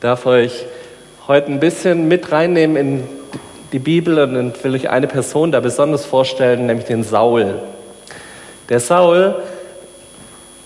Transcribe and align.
darf 0.00 0.26
euch 0.26 0.64
heute 1.26 1.50
ein 1.50 1.60
bisschen 1.60 2.06
mit 2.08 2.30
reinnehmen 2.30 2.76
in 2.76 3.08
die 3.72 3.80
Bibel 3.80 4.18
und 4.18 4.62
will 4.64 4.74
euch 4.74 4.88
eine 4.88 5.08
Person 5.08 5.52
da 5.52 5.60
besonders 5.60 6.06
vorstellen, 6.06 6.66
nämlich 6.66 6.86
den 6.86 7.02
Saul. 7.02 7.54
Der 8.68 8.80
Saul, 8.80 9.34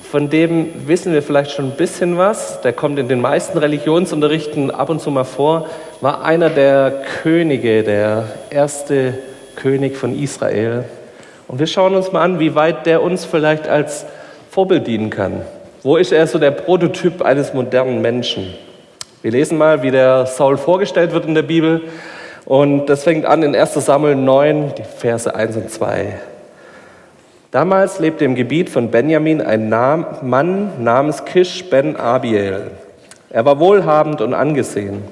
von 0.02 0.28
dem 0.28 0.86
wissen 0.86 1.12
wir 1.14 1.22
vielleicht 1.22 1.52
schon 1.52 1.66
ein 1.66 1.76
bisschen 1.76 2.18
was, 2.18 2.60
der 2.60 2.74
kommt 2.74 2.98
in 2.98 3.08
den 3.08 3.20
meisten 3.20 3.56
Religionsunterrichten 3.56 4.70
ab 4.70 4.90
und 4.90 5.00
zu 5.00 5.10
mal 5.10 5.24
vor, 5.24 5.66
war 6.02 6.24
einer 6.24 6.50
der 6.50 7.02
Könige, 7.22 7.82
der 7.82 8.24
erste 8.50 9.14
König 9.56 9.96
von 9.96 10.18
Israel. 10.18 10.84
Und 11.48 11.58
wir 11.58 11.66
schauen 11.66 11.94
uns 11.94 12.12
mal 12.12 12.22
an, 12.22 12.38
wie 12.38 12.54
weit 12.54 12.84
der 12.86 13.02
uns 13.02 13.24
vielleicht 13.24 13.66
als 13.66 14.04
Vorbild 14.50 14.86
dienen 14.86 15.08
kann. 15.08 15.42
Wo 15.82 15.96
ist 15.96 16.12
er 16.12 16.26
so 16.26 16.38
der 16.38 16.50
Prototyp 16.50 17.22
eines 17.22 17.54
modernen 17.54 18.02
Menschen? 18.02 18.54
Wir 19.22 19.30
lesen 19.30 19.56
mal, 19.56 19.84
wie 19.84 19.92
der 19.92 20.26
Saul 20.26 20.56
vorgestellt 20.56 21.12
wird 21.12 21.26
in 21.26 21.36
der 21.36 21.42
Bibel. 21.42 21.82
Und 22.44 22.86
das 22.86 23.04
fängt 23.04 23.24
an 23.24 23.44
in 23.44 23.54
1 23.54 23.74
Samuel 23.74 24.16
9, 24.16 24.72
die 24.76 24.82
Verse 24.82 25.32
1 25.32 25.56
und 25.58 25.70
2. 25.70 26.14
Damals 27.52 28.00
lebte 28.00 28.24
im 28.24 28.34
Gebiet 28.34 28.68
von 28.68 28.90
Benjamin 28.90 29.40
ein 29.40 29.68
Mann 29.68 30.82
namens 30.82 31.24
Kish 31.24 31.70
ben 31.70 31.94
Abiel. 31.94 32.72
Er 33.30 33.44
war 33.44 33.60
wohlhabend 33.60 34.20
und 34.20 34.34
angesehen. 34.34 35.04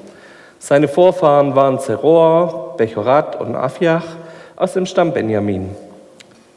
Seine 0.58 0.88
Vorfahren 0.88 1.54
waren 1.54 1.78
Zeror, 1.78 2.74
Bechorat 2.78 3.40
und 3.40 3.54
Afiach 3.54 4.16
aus 4.56 4.72
dem 4.72 4.86
Stamm 4.86 5.12
Benjamin. 5.12 5.70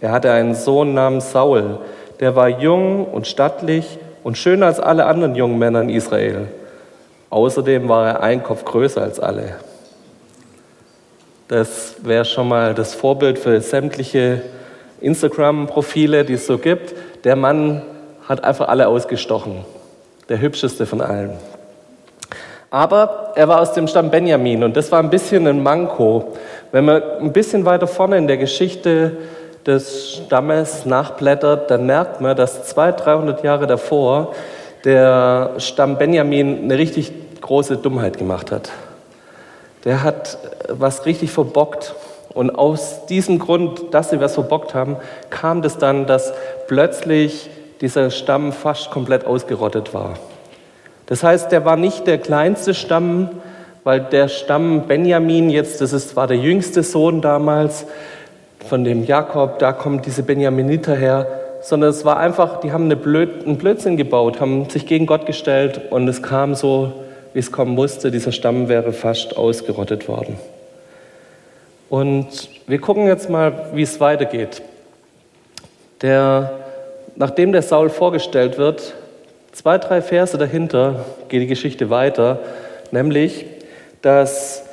Er 0.02 0.12
hatte 0.12 0.32
einen 0.32 0.56
Sohn 0.56 0.96
namens 0.96 1.32
Saul, 1.32 1.78
der 2.20 2.36
war 2.36 2.50
jung 2.50 3.06
und 3.06 3.28
stattlich 3.28 4.00
und 4.24 4.40
schöner 4.40 4.66
als 4.66 4.80
alle 4.80 5.06
anderen 5.06 5.36
jungen 5.36 5.60
Männer 5.60 5.82
in 5.82 5.90
Israel. 5.90 6.48
Außerdem 7.34 7.90
war 7.90 8.08
er 8.08 8.22
ein 8.22 8.44
Kopf 8.44 8.64
größer 8.64 9.02
als 9.02 9.20
alle. 9.20 9.56
Das 11.48 11.96
wäre 12.04 12.26
schon 12.26 12.48
mal 12.48 12.76
das 12.76 12.94
Vorbild 12.94 13.40
für 13.40 13.60
sämtliche 13.60 14.44
Instagram-Profile, 15.02 16.26
die 16.26 16.34
es 16.34 16.46
so 16.46 16.60
gibt. 16.60 16.94
Der 17.24 17.36
Mann 17.36 17.82
hat 18.30 18.44
einfach 18.44 18.68
alle 18.68 18.88
ausgestochen. 18.88 19.66
Der 20.30 20.42
hübscheste 20.42 20.86
von 20.86 21.02
allen. 21.02 21.32
Aber 22.70 23.32
er 23.34 23.48
war 23.48 23.62
aus 23.62 23.74
dem 23.74 23.88
Stamm 23.88 24.12
Benjamin 24.12 24.64
und 24.64 24.78
das 24.78 24.92
war 24.92 25.00
ein 25.00 25.10
bisschen 25.10 25.48
ein 25.48 25.64
Manko. 25.64 26.36
Wenn 26.72 26.86
man 26.86 27.02
ein 27.20 27.34
bisschen 27.34 27.66
weiter 27.66 27.88
vorne 27.88 28.20
in 28.20 28.28
der 28.28 28.38
Geschichte 28.38 29.18
des 29.66 30.22
Stammes 30.28 30.86
nachblättert, 30.86 31.72
dann 31.72 31.88
merkt 31.88 32.22
man, 32.22 32.38
dass 32.38 32.66
200, 32.66 33.06
300 33.06 33.44
Jahre 33.44 33.66
davor 33.66 34.36
der 34.86 35.52
Stamm 35.58 35.98
Benjamin 35.98 36.66
eine 36.66 36.78
richtig 36.78 37.23
große 37.44 37.78
Dummheit 37.78 38.18
gemacht 38.18 38.52
hat. 38.52 38.72
Der 39.86 40.02
hat 40.02 40.38
was 40.70 41.06
richtig 41.06 41.32
verbockt. 41.32 41.94
Und 42.34 42.50
aus 42.50 43.06
diesem 43.06 43.38
Grund, 43.38 43.94
dass 43.94 44.10
sie 44.10 44.20
was 44.20 44.34
verbockt 44.34 44.74
haben, 44.74 44.98
kam 45.30 45.62
das 45.62 45.78
dann, 45.78 46.08
dass 46.08 46.34
plötzlich 46.68 47.50
dieser 47.80 48.10
Stamm 48.10 48.52
fast 48.52 48.90
komplett 48.90 49.26
ausgerottet 49.26 49.94
war. 49.94 50.16
Das 51.06 51.22
heißt, 51.22 51.52
der 51.52 51.64
war 51.64 51.76
nicht 51.76 52.08
der 52.08 52.18
kleinste 52.18 52.74
Stamm, 52.74 53.30
weil 53.84 54.00
der 54.00 54.30
Stamm 54.30 54.88
Benjamin 54.88 55.50
jetzt, 55.50 55.82
das 55.82 55.94
ist, 55.94 56.16
war 56.16 56.26
der 56.26 56.38
jüngste 56.38 56.82
Sohn 56.82 57.22
damals 57.22 57.86
von 58.68 58.84
dem 58.86 59.04
Jakob, 59.04 59.60
da 59.60 59.74
kommen 59.74 60.02
diese 60.02 60.24
Benjaminiter 60.24 60.96
her, 60.96 61.28
sondern 61.62 61.90
es 61.90 62.06
war 62.06 62.18
einfach, 62.18 62.62
die 62.62 62.72
haben 62.72 62.86
eine 62.86 62.96
Blöd, 62.96 63.46
einen 63.46 63.58
Blödsinn 63.58 63.98
gebaut, 63.98 64.40
haben 64.40 64.70
sich 64.70 64.88
gegen 64.88 65.06
Gott 65.06 65.26
gestellt 65.26 65.82
und 65.92 66.08
es 66.08 66.24
kam 66.24 66.56
so 66.56 66.94
wie 67.34 67.40
es 67.40 67.52
kommen 67.52 67.74
musste. 67.74 68.12
Dieser 68.12 68.32
Stamm 68.32 68.70
wäre 68.70 68.94
fast 68.94 69.36
ausgerottet 69.38 70.08
worden. 70.08 70.38
Und 71.90 72.50
wir 72.68 72.80
gucken 72.80 73.08
jetzt 73.08 73.30
mal, 73.30 73.70
wie 73.74 73.84
es 73.84 74.00
weitergeht. 74.00 74.62
Der, 76.02 76.52
nachdem 77.16 77.52
der 77.52 77.62
Saul 77.62 77.90
vorgestellt 77.90 78.58
wird, 78.58 78.94
zwei, 79.52 79.78
drei 79.78 80.02
Verse 80.02 80.38
dahinter 80.38 81.06
geht 81.30 81.42
die 81.42 81.48
Geschichte 81.48 81.90
weiter, 81.90 82.40
nämlich, 82.92 83.46
dass 84.02 84.64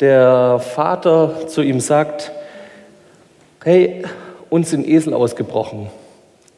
der 0.00 0.58
Vater 0.58 1.46
zu 1.46 1.62
ihm 1.62 1.80
sagt, 1.80 2.32
hey, 3.62 4.02
uns 4.48 4.70
sind 4.70 4.88
Esel 4.88 5.12
ausgebrochen. 5.12 5.88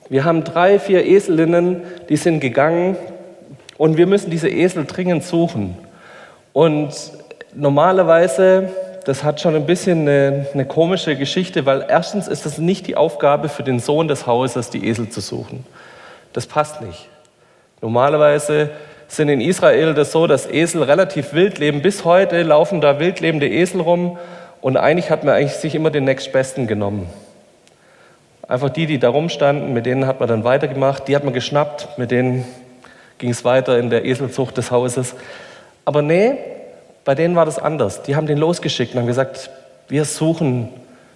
Wir 0.08 0.24
haben 0.24 0.44
drei, 0.44 0.78
vier 0.78 1.04
Eselinnen, 1.04 1.82
die 2.08 2.16
sind 2.16 2.40
gegangen, 2.40 2.96
und 3.82 3.96
wir 3.96 4.06
müssen 4.06 4.30
diese 4.30 4.48
Esel 4.48 4.84
dringend 4.84 5.24
suchen. 5.24 5.76
Und 6.52 6.92
normalerweise, 7.52 8.68
das 9.06 9.24
hat 9.24 9.40
schon 9.40 9.56
ein 9.56 9.66
bisschen 9.66 10.02
eine, 10.02 10.46
eine 10.54 10.66
komische 10.66 11.16
Geschichte, 11.16 11.66
weil 11.66 11.86
erstens 11.88 12.28
ist 12.28 12.46
es 12.46 12.58
nicht 12.58 12.86
die 12.86 12.94
Aufgabe 12.94 13.48
für 13.48 13.64
den 13.64 13.80
Sohn 13.80 14.06
des 14.06 14.24
Hauses, 14.24 14.70
die 14.70 14.86
Esel 14.86 15.08
zu 15.08 15.20
suchen. 15.20 15.66
Das 16.32 16.46
passt 16.46 16.80
nicht. 16.80 17.08
Normalerweise 17.80 18.70
sind 19.08 19.28
in 19.28 19.40
Israel 19.40 19.94
das 19.94 20.12
so, 20.12 20.28
dass 20.28 20.46
Esel 20.46 20.84
relativ 20.84 21.32
wild 21.32 21.58
leben. 21.58 21.82
Bis 21.82 22.04
heute 22.04 22.44
laufen 22.44 22.80
da 22.80 23.00
wildlebende 23.00 23.48
Esel 23.48 23.80
rum 23.80 24.16
und 24.60 24.76
eigentlich 24.76 25.10
hat 25.10 25.24
man 25.24 25.34
eigentlich 25.34 25.54
sich 25.54 25.74
immer 25.74 25.90
den 25.90 26.04
nächstbesten 26.04 26.68
genommen. 26.68 27.10
Einfach 28.46 28.70
die, 28.70 28.86
die 28.86 29.00
da 29.00 29.08
rumstanden, 29.08 29.72
mit 29.72 29.86
denen 29.86 30.06
hat 30.06 30.20
man 30.20 30.28
dann 30.28 30.44
weitergemacht, 30.44 31.08
die 31.08 31.16
hat 31.16 31.24
man 31.24 31.34
geschnappt, 31.34 31.98
mit 31.98 32.12
denen 32.12 32.44
ging 33.22 33.30
es 33.30 33.44
weiter 33.44 33.78
in 33.78 33.88
der 33.88 34.04
Eselzucht 34.04 34.56
des 34.56 34.72
Hauses. 34.72 35.14
Aber 35.84 36.02
nee, 36.02 36.34
bei 37.04 37.14
denen 37.14 37.36
war 37.36 37.44
das 37.44 37.60
anders. 37.60 38.02
Die 38.02 38.16
haben 38.16 38.26
den 38.26 38.36
losgeschickt 38.36 38.94
und 38.94 39.00
haben 39.00 39.06
gesagt, 39.06 39.48
wir 39.86 40.04
suchen, 40.04 40.70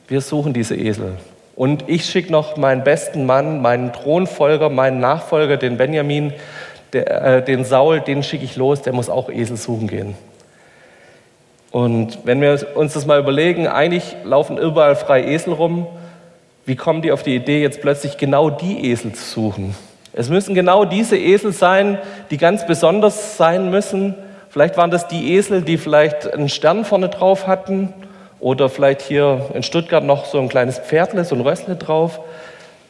wir 0.06 0.21
suchen 0.21 0.53
diese 0.53 0.77
Esel. 0.77 1.15
Und 1.56 1.89
ich 1.89 2.05
schicke 2.05 2.31
noch 2.31 2.56
meinen 2.56 2.84
besten 2.84 3.27
Mann, 3.27 3.61
meinen 3.61 3.93
Thronfolger, 3.93 4.71
meinen 4.71 5.00
Nachfolger, 5.00 5.56
den 5.56 5.78
Benjamin, 5.78 6.33
der, 6.93 7.25
äh, 7.39 7.45
den 7.45 7.65
Saul, 7.65 7.99
den 7.99 8.22
schicke 8.22 8.45
ich 8.45 8.55
los, 8.55 8.83
der 8.83 8.93
muss 8.93 9.11
auch 9.11 9.28
Esel 9.28 9.56
suchen 9.56 9.89
gehen. 9.89 10.15
Und 11.72 12.21
wenn 12.22 12.41
wir 12.41 12.69
uns 12.77 12.93
das 12.93 13.05
mal 13.05 13.19
überlegen, 13.19 13.66
eigentlich 13.66 14.15
laufen 14.22 14.59
überall 14.59 14.95
frei 14.95 15.25
Esel 15.25 15.55
rum. 15.55 15.89
Wie 16.66 16.77
kommen 16.77 17.03
die 17.03 17.11
auf 17.11 17.25
die 17.25 17.34
Idee, 17.34 17.62
jetzt 17.62 17.81
plötzlich 17.81 18.16
genau 18.16 18.49
die 18.49 18.93
Esel 18.93 19.12
zu 19.12 19.25
suchen? 19.25 19.75
Es 20.19 20.31
müssen 20.31 20.54
genau 20.54 20.87
diese 20.87 21.19
Esel 21.19 21.53
sein, 21.53 21.99
die 22.31 22.38
ganz 22.38 22.66
besonders 22.66 23.37
sein 23.37 23.69
müssen. 23.69 24.15
Vielleicht 24.49 24.78
waren 24.78 24.91
das 24.91 25.09
die 25.09 25.34
Esel, 25.34 25.60
die 25.60 25.77
vielleicht 25.77 26.32
einen 26.32 26.49
Stern 26.49 26.87
vorne 26.87 27.10
drauf 27.10 27.47
hatten 27.47 27.93
oder 28.41 28.71
vielleicht 28.71 29.03
hier 29.03 29.50
in 29.53 29.62
Stuttgart 29.62 30.03
noch 30.03 30.25
so 30.25 30.41
ein 30.41 30.49
kleines 30.49 30.78
Pferdle, 30.78 31.27
so 31.27 31.34
ein 31.34 31.43
Rössle 31.43 31.77
drauf. 31.77 32.21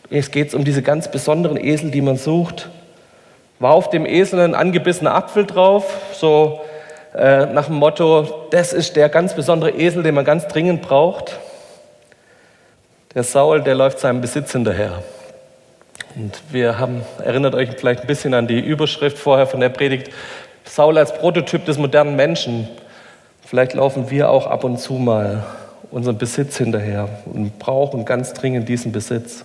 Es 0.09 0.31
geht 0.31 0.55
um 0.55 0.65
diese 0.65 0.83
ganz 0.83 1.11
besonderen 1.11 1.57
Esel, 1.57 1.91
die 1.91 2.01
man 2.01 2.17
sucht. 2.17 2.69
War 3.59 3.73
auf 3.73 3.91
dem 3.91 4.07
Esel 4.07 4.39
ein 4.39 4.55
angebissener 4.55 5.13
Apfel 5.13 5.47
drauf, 5.47 5.93
so 6.13 6.61
äh, 7.13 7.47
nach 7.47 7.67
dem 7.67 7.75
Motto, 7.75 8.47
das 8.53 8.73
ist 8.73 8.95
der 8.95 9.09
ganz 9.09 9.35
besondere 9.35 9.73
Esel, 9.73 10.05
den 10.05 10.15
man 10.15 10.25
ganz 10.25 10.47
dringend 10.47 10.81
braucht. 10.81 11.41
Der 13.17 13.25
Saul, 13.25 13.63
der 13.63 13.75
läuft 13.75 13.99
seinem 13.99 14.21
Besitz 14.21 14.53
hinterher. 14.53 15.03
Und 16.17 16.41
wir 16.51 16.79
haben, 16.79 17.03
erinnert 17.23 17.55
euch 17.55 17.69
vielleicht 17.77 18.01
ein 18.01 18.07
bisschen 18.07 18.33
an 18.33 18.47
die 18.47 18.59
Überschrift 18.59 19.19
vorher 19.19 19.47
von 19.47 19.61
der 19.61 19.69
Predigt, 19.69 20.11
Saul 20.65 20.97
als 20.97 21.13
Prototyp 21.13 21.67
des 21.67 21.77
modernen 21.77 22.17
Menschen. 22.17 22.69
Vielleicht 23.45 23.75
laufen 23.75 24.11
wir 24.11 24.31
auch 24.31 24.47
ab 24.47 24.65
und 24.65 24.79
zu 24.79 24.95
mal 24.95 25.45
unseren 25.91 26.17
Besitz 26.17 26.57
hinterher 26.57 27.11
und 27.27 27.59
brauchen 27.59 28.07
ganz 28.07 28.33
dringend 28.33 28.67
diesen 28.67 28.93
Besitz. 28.93 29.45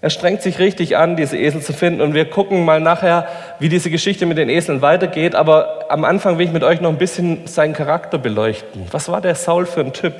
Er 0.00 0.08
strengt 0.08 0.40
sich 0.40 0.58
richtig 0.58 0.96
an, 0.96 1.16
diese 1.16 1.36
Esel 1.36 1.60
zu 1.60 1.74
finden. 1.74 2.00
Und 2.00 2.14
wir 2.14 2.24
gucken 2.30 2.64
mal 2.64 2.80
nachher, 2.80 3.28
wie 3.58 3.68
diese 3.68 3.90
Geschichte 3.90 4.24
mit 4.24 4.38
den 4.38 4.48
Eseln 4.48 4.80
weitergeht. 4.80 5.34
Aber 5.34 5.86
am 5.90 6.04
Anfang 6.04 6.38
will 6.38 6.46
ich 6.46 6.52
mit 6.52 6.64
euch 6.64 6.80
noch 6.80 6.90
ein 6.90 6.98
bisschen 6.98 7.46
seinen 7.46 7.74
Charakter 7.74 8.16
beleuchten. 8.16 8.86
Was 8.90 9.08
war 9.08 9.20
der 9.20 9.34
Saul 9.34 9.66
für 9.66 9.80
ein 9.80 9.92
Typ? 9.92 10.14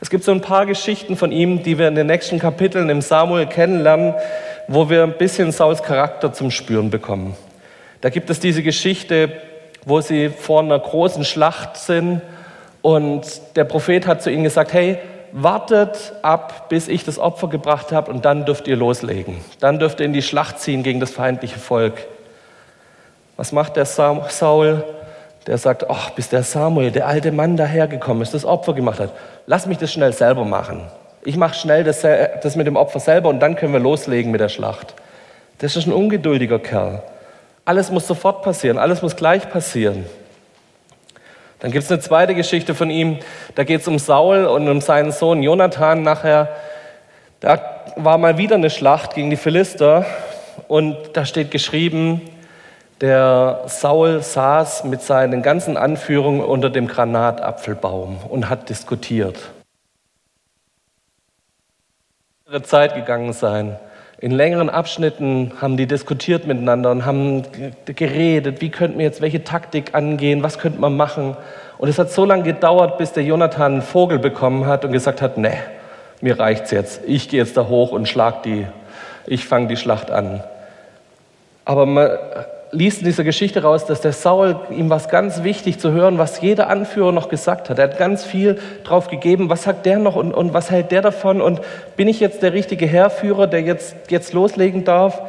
Es 0.00 0.10
gibt 0.10 0.24
so 0.24 0.32
ein 0.32 0.40
paar 0.40 0.66
Geschichten 0.66 1.16
von 1.16 1.30
ihm, 1.32 1.62
die 1.62 1.78
wir 1.78 1.88
in 1.88 1.94
den 1.94 2.06
nächsten 2.06 2.38
Kapiteln 2.38 2.90
im 2.90 3.00
Samuel 3.00 3.46
kennenlernen, 3.46 4.14
wo 4.68 4.88
wir 4.88 5.02
ein 5.02 5.18
bisschen 5.18 5.52
Sauls 5.52 5.82
Charakter 5.82 6.32
zum 6.32 6.50
Spüren 6.50 6.90
bekommen. 6.90 7.36
Da 8.00 8.10
gibt 8.10 8.30
es 8.30 8.40
diese 8.40 8.62
Geschichte, 8.62 9.32
wo 9.84 10.00
sie 10.00 10.28
vor 10.28 10.60
einer 10.60 10.78
großen 10.78 11.24
Schlacht 11.24 11.76
sind 11.76 12.22
und 12.82 13.40
der 13.56 13.64
Prophet 13.64 14.06
hat 14.06 14.22
zu 14.22 14.30
ihnen 14.30 14.44
gesagt, 14.44 14.72
hey, 14.72 14.98
wartet 15.32 16.12
ab, 16.22 16.68
bis 16.68 16.86
ich 16.86 17.04
das 17.04 17.18
Opfer 17.18 17.48
gebracht 17.48 17.92
habe 17.92 18.10
und 18.10 18.24
dann 18.24 18.44
dürft 18.44 18.68
ihr 18.68 18.76
loslegen. 18.76 19.36
Dann 19.58 19.78
dürft 19.78 20.00
ihr 20.00 20.06
in 20.06 20.12
die 20.12 20.22
Schlacht 20.22 20.60
ziehen 20.60 20.82
gegen 20.82 21.00
das 21.00 21.10
feindliche 21.10 21.58
Volk. 21.58 22.06
Was 23.36 23.50
macht 23.50 23.76
der 23.76 23.84
Saul? 23.84 24.84
Der 25.46 25.58
sagt, 25.58 25.90
ach, 25.90 26.10
bis 26.10 26.28
der 26.28 26.42
Samuel, 26.42 26.90
der 26.90 27.06
alte 27.06 27.32
Mann 27.32 27.56
dahergekommen 27.56 28.22
ist, 28.22 28.32
das 28.32 28.44
Opfer 28.44 28.72
gemacht 28.72 29.00
hat, 29.00 29.12
lass 29.46 29.66
mich 29.66 29.76
das 29.78 29.92
schnell 29.92 30.12
selber 30.12 30.44
machen. 30.44 30.82
Ich 31.24 31.36
mache 31.36 31.54
schnell 31.54 31.84
das, 31.84 32.02
das 32.02 32.56
mit 32.56 32.66
dem 32.66 32.76
Opfer 32.76 33.00
selber 33.00 33.30
und 33.30 33.40
dann 33.40 33.56
können 33.56 33.72
wir 33.72 33.80
loslegen 33.80 34.30
mit 34.30 34.40
der 34.40 34.50
Schlacht. 34.50 34.94
Das 35.58 35.76
ist 35.76 35.86
ein 35.86 35.92
ungeduldiger 35.92 36.58
Kerl. 36.58 37.02
Alles 37.64 37.90
muss 37.90 38.06
sofort 38.06 38.42
passieren, 38.42 38.76
alles 38.76 39.00
muss 39.00 39.16
gleich 39.16 39.48
passieren. 39.48 40.04
Dann 41.60 41.70
gibt 41.70 41.84
es 41.84 41.90
eine 41.90 42.00
zweite 42.00 42.34
Geschichte 42.34 42.74
von 42.74 42.90
ihm, 42.90 43.20
da 43.54 43.64
geht 43.64 43.80
es 43.80 43.88
um 43.88 43.98
Saul 43.98 44.44
und 44.44 44.68
um 44.68 44.82
seinen 44.82 45.12
Sohn 45.12 45.42
Jonathan 45.42 46.02
nachher. 46.02 46.50
Da 47.40 47.58
war 47.96 48.18
mal 48.18 48.36
wieder 48.36 48.56
eine 48.56 48.68
Schlacht 48.68 49.14
gegen 49.14 49.30
die 49.30 49.36
Philister 49.36 50.04
und 50.68 50.96
da 51.14 51.24
steht 51.24 51.50
geschrieben, 51.50 52.20
der 53.00 53.62
Saul 53.66 54.22
saß 54.22 54.84
mit 54.84 55.00
seinen 55.00 55.40
ganzen 55.40 55.78
Anführungen 55.78 56.42
unter 56.42 56.68
dem 56.68 56.86
Granatapfelbaum 56.86 58.18
und 58.28 58.50
hat 58.50 58.68
diskutiert. 58.68 59.38
Zeit 62.62 62.94
gegangen 62.94 63.32
sein. 63.32 63.76
In 64.18 64.30
längeren 64.30 64.70
Abschnitten 64.70 65.52
haben 65.60 65.76
die 65.76 65.86
diskutiert 65.86 66.46
miteinander 66.46 66.90
und 66.90 67.04
haben 67.04 67.42
geredet, 67.86 68.60
wie 68.60 68.70
könnten 68.70 68.98
wir 68.98 69.04
jetzt 69.04 69.20
welche 69.20 69.44
Taktik 69.44 69.94
angehen, 69.94 70.42
was 70.42 70.58
könnte 70.58 70.80
man 70.80 70.96
machen. 70.96 71.36
Und 71.78 71.88
es 71.88 71.98
hat 71.98 72.10
so 72.10 72.24
lange 72.24 72.44
gedauert, 72.44 72.96
bis 72.96 73.12
der 73.12 73.24
Jonathan 73.24 73.72
einen 73.72 73.82
Vogel 73.82 74.18
bekommen 74.18 74.66
hat 74.66 74.84
und 74.84 74.92
gesagt 74.92 75.20
hat, 75.20 75.36
nee, 75.36 75.58
mir 76.20 76.38
reicht's 76.38 76.70
jetzt. 76.70 77.02
Ich 77.06 77.28
gehe 77.28 77.40
jetzt 77.40 77.56
da 77.56 77.68
hoch 77.68 77.92
und 77.92 78.08
schlag 78.08 78.42
die. 78.44 78.66
Ich 79.26 79.46
fange 79.46 79.66
die 79.66 79.76
Schlacht 79.76 80.10
an. 80.10 80.42
Aber 81.64 81.84
man 81.86 82.10
liest 82.74 82.98
in 82.98 83.06
dieser 83.06 83.24
Geschichte 83.24 83.62
raus, 83.62 83.86
dass 83.86 84.00
der 84.00 84.12
Saul 84.12 84.56
ihm 84.70 84.90
was 84.90 85.08
ganz 85.08 85.42
wichtig 85.42 85.78
zu 85.78 85.92
hören, 85.92 86.18
was 86.18 86.40
jeder 86.40 86.68
Anführer 86.68 87.12
noch 87.12 87.28
gesagt 87.28 87.70
hat. 87.70 87.78
Er 87.78 87.84
hat 87.84 87.98
ganz 87.98 88.24
viel 88.24 88.58
drauf 88.82 89.08
gegeben. 89.08 89.48
Was 89.48 89.62
sagt 89.62 89.86
der 89.86 89.98
noch 89.98 90.16
und, 90.16 90.34
und 90.34 90.52
was 90.52 90.70
hält 90.70 90.90
der 90.90 91.02
davon? 91.02 91.40
Und 91.40 91.60
bin 91.96 92.08
ich 92.08 92.20
jetzt 92.20 92.42
der 92.42 92.52
richtige 92.52 92.86
Herrführer, 92.86 93.46
der 93.46 93.62
jetzt, 93.62 93.94
jetzt 94.10 94.32
loslegen 94.32 94.84
darf? 94.84 95.22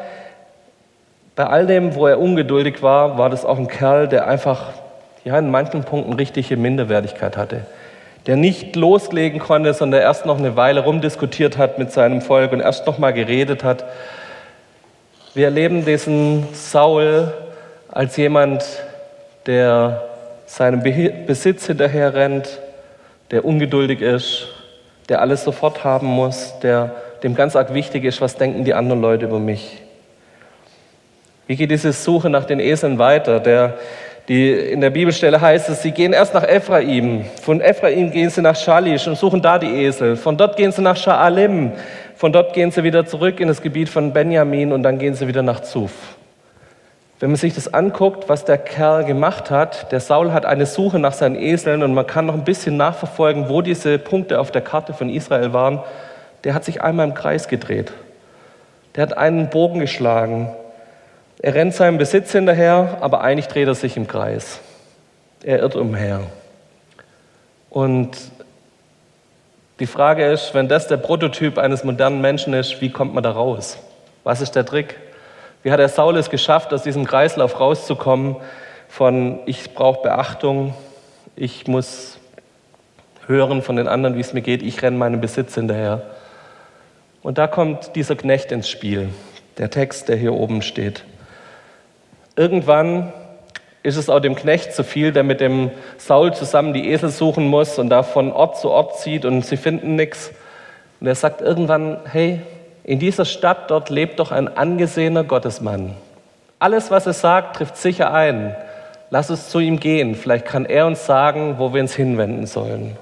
Bei 1.35 1.45
all 1.47 1.67
dem, 1.67 1.95
wo 1.95 2.07
er 2.07 2.19
ungeduldig 2.19 2.81
war, 2.81 3.17
war 3.17 3.29
das 3.29 3.45
auch 3.45 3.57
ein 3.57 3.67
Kerl, 3.67 4.07
der 4.07 4.27
einfach 4.27 4.71
ja, 5.23 5.37
in 5.37 5.51
manchen 5.51 5.83
Punkten 5.83 6.13
richtige 6.13 6.57
Minderwertigkeit 6.57 7.37
hatte. 7.37 7.61
Der 8.25 8.37
nicht 8.37 8.75
loslegen 8.75 9.39
konnte, 9.39 9.73
sondern 9.73 10.01
erst 10.01 10.25
noch 10.25 10.39
eine 10.39 10.55
Weile 10.55 10.83
rumdiskutiert 10.83 11.57
hat 11.57 11.77
mit 11.77 11.91
seinem 11.91 12.21
Volk 12.21 12.53
und 12.53 12.59
erst 12.59 12.87
noch 12.87 12.97
mal 12.97 13.11
geredet 13.11 13.63
hat. 13.63 13.85
Wir 15.35 15.47
erleben 15.47 15.83
diesen 15.83 16.47
Saul 16.53 17.33
als 17.91 18.15
jemand, 18.15 18.63
der 19.45 20.01
seinem 20.45 20.81
Besitz 20.81 21.67
hinterher 21.67 22.13
rennt, 22.13 22.61
der 23.31 23.43
ungeduldig 23.43 23.99
ist, 23.99 24.47
der 25.09 25.19
alles 25.19 25.43
sofort 25.43 25.83
haben 25.83 26.07
muss, 26.07 26.57
der 26.63 26.95
dem 27.21 27.35
ganz 27.35 27.57
arg 27.57 27.73
wichtig 27.73 28.05
ist, 28.05 28.21
was 28.21 28.37
denken 28.37 28.63
die 28.63 28.73
anderen 28.73 29.01
Leute 29.01 29.25
über 29.25 29.39
mich. 29.39 29.81
Wie 31.47 31.57
geht 31.57 31.69
diese 31.69 31.91
Suche 31.91 32.29
nach 32.29 32.45
den 32.45 32.61
Eseln 32.61 32.97
weiter? 32.97 33.41
Der, 33.41 33.73
die, 34.29 34.51
in 34.51 34.79
der 34.79 34.89
Bibelstelle 34.89 35.41
heißt 35.41 35.67
es, 35.67 35.81
sie 35.81 35.91
gehen 35.91 36.13
erst 36.13 36.33
nach 36.33 36.47
Ephraim. 36.47 37.25
Von 37.41 37.59
Ephraim 37.59 38.09
gehen 38.09 38.29
sie 38.29 38.41
nach 38.41 38.55
Schalisch 38.55 39.05
und 39.05 39.17
suchen 39.17 39.41
da 39.41 39.59
die 39.59 39.83
Esel. 39.83 40.15
Von 40.15 40.37
dort 40.37 40.55
gehen 40.55 40.71
sie 40.71 40.81
nach 40.81 40.95
Sha'alim. 40.95 41.71
Von 42.15 42.31
dort 42.31 42.53
gehen 42.53 42.71
sie 42.71 42.83
wieder 42.83 43.05
zurück 43.05 43.39
in 43.39 43.47
das 43.47 43.61
Gebiet 43.61 43.89
von 43.89 44.13
Benjamin 44.13 44.71
und 44.71 44.83
dann 44.83 44.99
gehen 44.99 45.15
sie 45.15 45.27
wieder 45.27 45.41
nach 45.41 45.61
Zuf. 45.61 45.91
Wenn 47.19 47.29
man 47.29 47.37
sich 47.37 47.53
das 47.53 47.73
anguckt, 47.73 48.27
was 48.27 48.45
der 48.45 48.57
Kerl 48.57 49.05
gemacht 49.05 49.49
hat, 49.49 49.91
der 49.91 49.99
Saul 49.99 50.33
hat 50.33 50.45
eine 50.45 50.65
Suche 50.65 50.99
nach 50.99 51.13
seinen 51.13 51.35
Eseln 51.35 51.83
und 51.83 51.93
man 51.93 52.07
kann 52.07 52.25
noch 52.25 52.33
ein 52.33 52.43
bisschen 52.43 52.77
nachverfolgen, 52.77 53.49
wo 53.49 53.61
diese 53.61 53.97
Punkte 53.99 54.39
auf 54.39 54.51
der 54.51 54.61
Karte 54.61 54.93
von 54.93 55.09
Israel 55.09 55.53
waren. 55.53 55.79
Der 56.43 56.53
hat 56.53 56.65
sich 56.65 56.81
einmal 56.81 57.07
im 57.07 57.13
Kreis 57.13 57.47
gedreht. 57.47 57.93
Der 58.95 59.03
hat 59.03 59.17
einen 59.17 59.49
Bogen 59.49 59.79
geschlagen. 59.79 60.49
Er 61.41 61.53
rennt 61.53 61.73
seinem 61.73 61.97
Besitz 61.97 62.31
hinterher, 62.31 62.97
aber 63.01 63.21
eigentlich 63.21 63.47
dreht 63.47 63.67
er 63.67 63.75
sich 63.75 63.97
im 63.97 64.07
Kreis. 64.07 64.59
Er 65.43 65.59
irrt 65.59 65.75
umher. 65.75 66.21
Und 67.69 68.17
die 69.79 69.87
Frage 69.87 70.25
ist, 70.25 70.53
wenn 70.53 70.67
das 70.67 70.87
der 70.87 70.97
Prototyp 70.97 71.57
eines 71.57 71.83
modernen 71.83 72.21
Menschen 72.21 72.53
ist, 72.53 72.79
wie 72.81 72.89
kommt 72.89 73.13
man 73.13 73.23
da 73.23 73.31
raus? 73.31 73.77
Was 74.23 74.41
ist 74.41 74.55
der 74.55 74.65
Trick? 74.65 74.97
Wie 75.63 75.71
hat 75.71 75.79
der 75.79 75.89
Saul 75.89 76.15
es 76.17 76.29
geschafft, 76.29 76.73
aus 76.73 76.83
diesem 76.83 77.05
Kreislauf 77.05 77.59
rauszukommen 77.59 78.37
von 78.87 79.39
ich 79.45 79.73
brauche 79.73 80.03
Beachtung, 80.03 80.73
ich 81.35 81.67
muss 81.67 82.17
hören 83.27 83.61
von 83.61 83.75
den 83.75 83.87
anderen, 83.87 84.15
wie 84.15 84.21
es 84.21 84.33
mir 84.33 84.41
geht, 84.41 84.61
ich 84.61 84.81
renne 84.81 84.97
meinem 84.97 85.19
Besitz 85.19 85.55
hinterher. 85.55 86.03
Und 87.23 87.37
da 87.37 87.47
kommt 87.47 87.95
dieser 87.95 88.15
Knecht 88.15 88.51
ins 88.51 88.69
Spiel, 88.69 89.09
der 89.57 89.69
Text, 89.69 90.07
der 90.07 90.15
hier 90.15 90.33
oben 90.33 90.61
steht. 90.61 91.03
Irgendwann 92.35 93.11
ist 93.85 93.97
es 93.97 94.09
auch 94.09 94.19
dem 94.19 94.35
Knecht 94.35 94.73
zu 94.73 94.83
viel, 94.83 95.11
der 95.11 95.23
mit 95.23 95.39
dem 95.41 95.69
Saul 95.97 96.33
zusammen 96.33 96.73
die 96.73 96.89
Esel 96.89 97.09
suchen 97.09 97.47
muss 97.47 97.77
und 97.77 97.89
da 97.89 98.01
von 98.01 98.31
Ort 98.31 98.59
zu 98.59 98.71
Ort 98.71 98.97
zieht 98.97 99.25
und 99.25 99.45
sie 99.45 99.57
finden 99.57 99.95
nichts. 99.95 100.31
Und 100.99 101.05
er 101.05 101.13
sagt 101.13 101.41
irgendwann, 101.41 101.99
hey, 102.11 102.41
in 102.83 102.97
dieser 102.97 103.25
Stadt 103.25 103.69
dort 103.69 103.91
lebt 103.91 104.19
doch 104.19 104.31
ein 104.31 104.47
angesehener 104.47 105.23
Gottesmann. 105.23 105.95
Alles, 106.57 106.89
was 106.89 107.05
er 107.05 107.13
sagt, 107.13 107.57
trifft 107.57 107.77
sicher 107.77 108.11
ein. 108.11 108.55
Lass 109.11 109.29
uns 109.29 109.49
zu 109.49 109.59
ihm 109.59 109.79
gehen. 109.79 110.15
Vielleicht 110.15 110.45
kann 110.45 110.65
er 110.65 110.87
uns 110.87 111.05
sagen, 111.05 111.55
wo 111.59 111.71
wir 111.71 111.81
uns 111.81 111.93
hinwenden 111.93 112.47
sollen. 112.47 112.97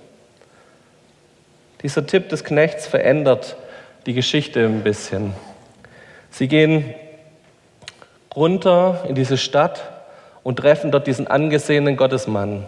Dieser 1.82 2.06
Tipp 2.06 2.28
des 2.28 2.44
Knechts 2.44 2.88
verändert 2.88 3.56
die 4.06 4.14
Geschichte 4.14 4.66
ein 4.66 4.84
bisschen. 4.84 5.34
Sie 6.30 6.50
gehen 6.50 6.94
runter 8.36 9.06
in 9.08 9.16
diese 9.16 9.38
Stadt 9.38 9.93
und 10.44 10.58
treffen 10.58 10.92
dort 10.92 11.08
diesen 11.08 11.28
angesehenen 11.28 11.98
Gottesmann. 11.98 12.66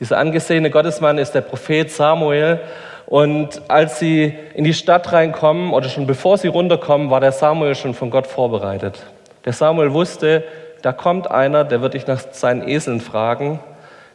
Dieser 0.00 0.18
angesehene 0.18 0.70
Gottesmann 0.70 1.18
ist 1.18 1.32
der 1.32 1.42
Prophet 1.42 1.90
Samuel. 1.90 2.60
Und 3.06 3.62
als 3.68 3.98
sie 3.98 4.34
in 4.54 4.64
die 4.64 4.74
Stadt 4.74 5.12
reinkommen, 5.12 5.72
oder 5.72 5.88
schon 5.88 6.06
bevor 6.06 6.38
sie 6.38 6.48
runterkommen, 6.48 7.10
war 7.10 7.20
der 7.20 7.32
Samuel 7.32 7.74
schon 7.74 7.94
von 7.94 8.10
Gott 8.10 8.26
vorbereitet. 8.26 9.02
Der 9.44 9.52
Samuel 9.52 9.92
wusste, 9.92 10.44
da 10.82 10.92
kommt 10.92 11.30
einer, 11.30 11.64
der 11.64 11.82
wird 11.82 11.94
dich 11.94 12.06
nach 12.06 12.20
seinen 12.32 12.66
Eseln 12.66 13.00
fragen. 13.00 13.60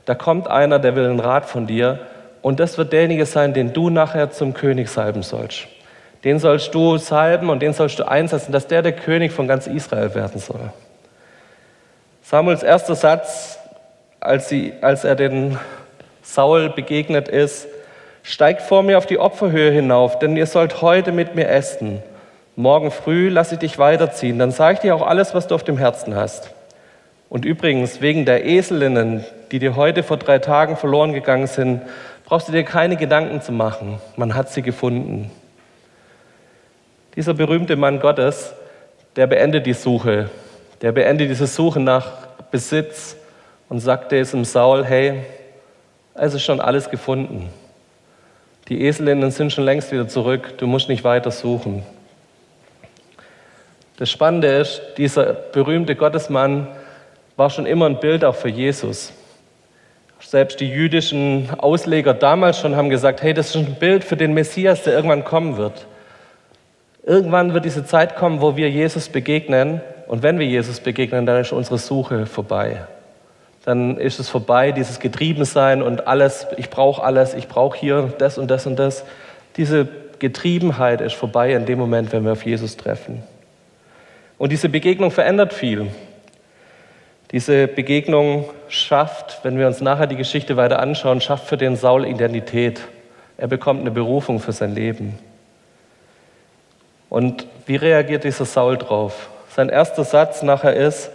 Da 0.05 0.15
kommt 0.15 0.49
einer, 0.49 0.79
der 0.79 0.95
will 0.95 1.05
einen 1.05 1.19
Rat 1.19 1.45
von 1.45 1.67
dir. 1.67 1.99
Und 2.41 2.59
das 2.59 2.77
wird 2.77 2.91
derjenige 2.91 3.25
sein, 3.25 3.53
den 3.53 3.71
du 3.71 3.89
nachher 3.89 4.31
zum 4.31 4.53
König 4.53 4.89
salben 4.89 5.21
sollst. 5.21 5.67
Den 6.23 6.39
sollst 6.39 6.73
du 6.73 6.97
salben 6.97 7.49
und 7.49 7.61
den 7.61 7.73
sollst 7.73 7.99
du 7.99 8.07
einsetzen, 8.07 8.51
dass 8.51 8.67
der 8.67 8.81
der 8.81 8.93
König 8.93 9.31
von 9.31 9.47
ganz 9.47 9.67
Israel 9.67 10.15
werden 10.15 10.41
soll. 10.41 10.71
Samuels 12.29 12.61
erster 12.61 12.95
Satz, 12.95 13.57
als, 14.19 14.49
sie, 14.49 14.73
als 14.81 15.05
er 15.05 15.15
den 15.15 15.57
Saul 16.21 16.67
begegnet 16.67 17.29
ist, 17.29 17.69
steigt 18.21 18.63
vor 18.63 18.83
mir 18.83 18.97
auf 18.97 19.05
die 19.05 19.17
Opferhöhe 19.17 19.71
hinauf, 19.71 20.19
denn 20.19 20.35
ihr 20.35 20.45
sollt 20.45 20.81
heute 20.81 21.13
mit 21.13 21.35
mir 21.35 21.47
essen. 21.47 22.03
Morgen 22.57 22.91
früh 22.91 23.29
lasse 23.29 23.53
ich 23.53 23.59
dich 23.59 23.79
weiterziehen, 23.79 24.39
dann 24.39 24.51
sage 24.51 24.73
ich 24.73 24.79
dir 24.81 24.93
auch 24.93 25.07
alles, 25.07 25.33
was 25.35 25.47
du 25.47 25.55
auf 25.55 25.63
dem 25.63 25.77
Herzen 25.77 26.17
hast. 26.17 26.53
Und 27.29 27.45
übrigens, 27.45 28.01
wegen 28.01 28.25
der 28.25 28.45
Eselinnen, 28.45 29.23
die 29.51 29.59
dir 29.59 29.77
heute 29.77 30.03
vor 30.03 30.17
drei 30.17 30.39
Tagen 30.39 30.75
verloren 30.75 31.13
gegangen 31.13 31.47
sind, 31.47 31.81
brauchst 32.25 32.49
du 32.49 32.51
dir 32.51 32.65
keine 32.65 32.97
Gedanken 32.97 33.41
zu 33.41 33.53
machen. 33.53 34.01
Man 34.17 34.35
hat 34.35 34.49
sie 34.49 34.63
gefunden. 34.63 35.31
Dieser 37.15 37.33
berühmte 37.33 37.77
Mann 37.77 38.01
Gottes, 38.01 38.53
der 39.15 39.27
beendet 39.27 39.65
die 39.65 39.71
Suche 39.71 40.29
der 40.81 40.91
beendet 40.91 41.29
diese 41.29 41.47
Suche 41.47 41.79
nach 41.79 42.27
Besitz 42.51 43.15
und 43.69 43.79
sagt 43.79 44.11
diesem 44.11 44.45
Saul, 44.45 44.85
hey, 44.85 45.21
es 46.13 46.33
ist 46.33 46.43
schon 46.43 46.59
alles 46.59 46.89
gefunden. 46.89 47.49
Die 48.67 48.85
Eselinnen 48.85 49.31
sind 49.31 49.53
schon 49.53 49.63
längst 49.63 49.91
wieder 49.91 50.07
zurück, 50.07 50.57
du 50.57 50.67
musst 50.67 50.89
nicht 50.89 51.03
weiter 51.03 51.31
suchen. 51.31 51.83
Das 53.97 54.09
Spannende 54.09 54.47
ist, 54.47 54.81
dieser 54.97 55.33
berühmte 55.33 55.95
Gottesmann 55.95 56.67
war 57.35 57.49
schon 57.49 57.65
immer 57.65 57.87
ein 57.87 57.99
Bild 57.99 58.23
auch 58.23 58.35
für 58.35 58.49
Jesus. 58.49 59.13
Selbst 60.19 60.59
die 60.59 60.69
jüdischen 60.69 61.49
Ausleger 61.57 62.13
damals 62.13 62.59
schon 62.59 62.75
haben 62.75 62.89
gesagt, 62.89 63.21
hey, 63.21 63.33
das 63.33 63.49
ist 63.49 63.55
ein 63.55 63.75
Bild 63.75 64.03
für 64.03 64.17
den 64.17 64.33
Messias, 64.33 64.83
der 64.83 64.93
irgendwann 64.93 65.23
kommen 65.23 65.57
wird. 65.57 65.87
Irgendwann 67.03 67.53
wird 67.53 67.65
diese 67.65 67.85
Zeit 67.85 68.15
kommen, 68.15 68.41
wo 68.41 68.55
wir 68.55 68.69
Jesus 68.69 69.09
begegnen 69.09 69.81
und 70.07 70.23
wenn 70.23 70.39
wir 70.39 70.45
Jesus 70.45 70.79
begegnen, 70.79 71.25
dann 71.25 71.41
ist 71.41 71.51
unsere 71.51 71.77
Suche 71.77 72.25
vorbei. 72.25 72.85
Dann 73.65 73.97
ist 73.97 74.19
es 74.19 74.29
vorbei, 74.29 74.71
dieses 74.71 74.99
Getriebensein 74.99 75.81
und 75.81 76.07
alles, 76.07 76.47
ich 76.55 76.69
brauche 76.69 77.03
alles, 77.03 77.33
ich 77.33 77.49
brauche 77.49 77.77
hier 77.77 78.13
das 78.17 78.37
und 78.37 78.49
das 78.49 78.65
und 78.65 78.77
das. 78.77 79.03
Diese 79.57 79.87
Getriebenheit 80.19 81.01
ist 81.01 81.15
vorbei 81.15 81.51
in 81.51 81.65
dem 81.65 81.77
Moment, 81.77 82.13
wenn 82.13 82.23
wir 82.23 82.31
auf 82.31 82.45
Jesus 82.45 82.77
treffen. 82.77 83.23
Und 84.37 84.51
diese 84.51 84.69
Begegnung 84.69 85.11
verändert 85.11 85.51
viel. 85.51 85.87
Diese 87.31 87.67
Begegnung 87.67 88.45
schafft, 88.69 89.39
wenn 89.43 89.57
wir 89.57 89.67
uns 89.67 89.81
nachher 89.81 90.07
die 90.07 90.15
Geschichte 90.15 90.55
weiter 90.55 90.79
anschauen, 90.79 91.19
schafft 91.19 91.47
für 91.47 91.57
den 91.57 91.75
Saul 91.75 92.05
Identität. 92.05 92.81
Er 93.35 93.47
bekommt 93.47 93.81
eine 93.81 93.91
Berufung 93.91 94.39
für 94.39 94.53
sein 94.53 94.73
Leben. 94.73 95.19
Und 97.09 97.47
wie 97.65 97.75
reagiert 97.75 98.23
dieser 98.23 98.45
Saul 98.45 98.77
drauf? 98.77 99.29
Sein 99.57 99.69
erster 99.69 100.03
Satz 100.03 100.43
nachher 100.43 100.75
ist, 100.75 101.09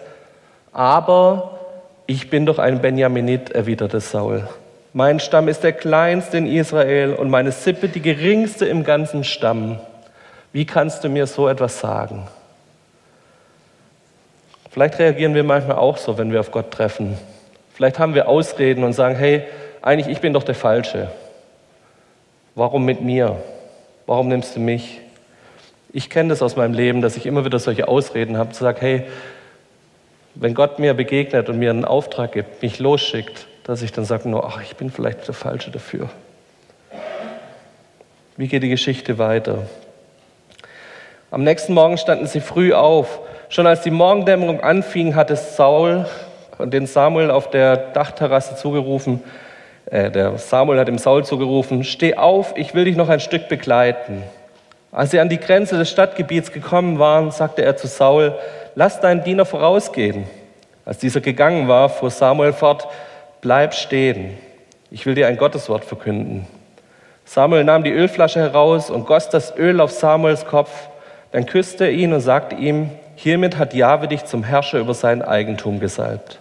aber 0.73 1.61
Ich 2.09 2.29
bin 2.29 2.45
doch 2.45 2.59
ein 2.59 2.83
Benjaminit, 2.83 3.53
erwiderte 3.53 4.01
Saul. 4.01 4.49
Mein 4.93 5.21
Stamm 5.21 5.47
ist 5.47 5.63
der 5.63 5.73
kleinste 5.73 6.39
in 6.39 6.47
Israel 6.47 7.15
und 7.15 7.31
meine 7.31 7.53
Sippe 7.53 7.87
die 7.87 8.03
geringste 8.03 8.67
im 8.67 8.83
ganzen 8.83 9.23
Stamm. 9.23 9.79
Wie 10.53 10.67
kannst 10.67 11.05
du 11.05 11.09
mir 11.09 11.29
so 11.29 11.49
etwas 11.49 11.79
sagen? 11.79 12.27
Vielleicht 14.73 14.99
reagieren 14.99 15.37
wir 15.37 15.45
manchmal 15.45 15.77
auch 15.77 15.97
so, 15.97 16.19
wenn 16.19 16.33
wir 16.33 16.41
auf 16.41 16.51
Gott 16.51 16.73
treffen. 16.73 17.17
Vielleicht 17.73 18.01
haben 18.01 18.17
wir 18.17 18.29
Ausreden 18.29 18.83
und 18.83 18.93
sagen, 18.93 19.15
hey, 19.15 19.45
eigentlich 19.83 20.09
ich 20.09 20.21
bin 20.21 20.33
doch 20.33 20.43
der 20.43 20.57
Falsche. 20.57 21.13
Warum 22.57 22.85
mit 22.85 23.03
mir? 23.03 23.37
Warum 24.07 24.27
nimmst 24.27 24.57
du 24.57 24.61
mich? 24.61 25.01
Ich 25.93 26.09
kenne 26.09 26.31
das 26.31 26.41
aus 26.41 26.57
meinem 26.57 26.73
Leben, 26.73 27.03
dass 27.03 27.17
ich 27.17 27.27
immer 27.27 27.45
wieder 27.45 27.59
solche 27.59 27.87
Ausreden 27.87 28.39
habe, 28.39 28.53
zu 28.53 28.65
sagen, 28.65 28.79
hey, 28.81 29.05
wenn 30.35 30.55
Gott 30.55 30.79
mir 30.79 30.95
begegnet 30.95 31.51
und 31.51 31.59
mir 31.59 31.71
einen 31.71 31.85
Auftrag 31.85 32.33
gibt, 32.33 32.63
mich 32.63 32.79
losschickt, 32.79 33.47
dass 33.65 33.83
ich 33.83 33.93
dann 33.93 34.07
sage 34.07 34.29
nur, 34.29 34.47
ach, 34.47 34.63
ich 34.63 34.77
bin 34.77 34.91
vielleicht 34.91 35.27
der 35.29 35.35
Falsche 35.35 35.71
dafür. 35.71 36.09
Wie 38.39 38.49
geht 38.49 38.63
die 38.63 38.71
Geschichte 38.71 39.19
weiter? 39.19 39.67
Am 41.31 41.45
nächsten 41.45 41.75
Morgen 41.75 41.99
standen 41.99 42.27
sie 42.27 42.41
früh 42.41 42.73
auf. 42.73 43.21
Schon 43.51 43.67
als 43.67 43.83
die 43.83 43.91
Morgendämmerung 43.91 44.61
anfing, 44.61 45.15
hatte 45.15 45.37
Saul 45.37 46.07
den 46.59 46.87
Samuel 46.87 47.31
auf 47.31 47.51
der 47.51 47.77
Dachterrasse 47.77 48.57
zugerufen. 48.57 49.23
Äh, 49.87 50.11
der 50.11 50.39
Samuel 50.39 50.79
hat 50.79 50.89
dem 50.89 50.99
Saul 50.99 51.25
zugerufen: 51.25 51.85
Steh 51.85 52.17
auf, 52.17 52.55
ich 52.57 52.75
will 52.75 52.85
dich 52.85 52.97
noch 52.97 53.09
ein 53.09 53.21
Stück 53.21 53.49
begleiten. 53.49 54.23
Als 54.93 55.11
sie 55.11 55.21
an 55.21 55.31
die 55.31 55.41
Grenze 55.41 55.79
des 55.79 55.91
Stadtgebiets 55.91 56.53
gekommen 56.53 56.99
waren, 56.99 57.31
sagte 57.31 57.65
er 57.65 57.79
zu 57.79 57.87
Saul: 57.87 58.35
Lass 58.75 59.01
deinen 59.01 59.25
Diener 59.25 59.47
vorausgehen. 59.47 60.27
Als 60.85 60.99
dieser 60.99 61.23
gegangen 61.23 61.67
war, 61.67 61.89
fuhr 61.89 62.11
Samuel 62.11 62.53
fort: 62.53 62.87
Bleib 63.41 63.73
stehen. 63.73 64.37
Ich 64.91 65.07
will 65.07 65.15
dir 65.15 65.29
ein 65.29 65.39
Gotteswort 65.39 65.87
verkünden. 65.87 66.47
Samuel 67.25 67.65
nahm 67.65 67.85
die 67.85 67.91
Ölflasche 67.91 68.41
heraus 68.41 68.91
und 68.91 69.07
goss 69.07 69.31
das 69.31 69.57
Öl 69.57 69.81
auf 69.81 69.91
Samuels 69.91 70.45
Kopf. 70.45 70.71
Dann 71.31 71.47
küsste 71.47 71.85
er 71.85 71.93
ihn 71.93 72.13
und 72.13 72.21
sagte 72.21 72.57
ihm: 72.57 72.91
Hiermit 73.17 73.57
hat 73.57 73.73
Jahwe 73.73 74.09
dich 74.09 74.27
zum 74.27 74.45
Herrscher 74.45 74.79
über 74.79 74.93
sein 74.93 75.23
Eigentum 75.23 75.81
gesalbt. 75.81 76.39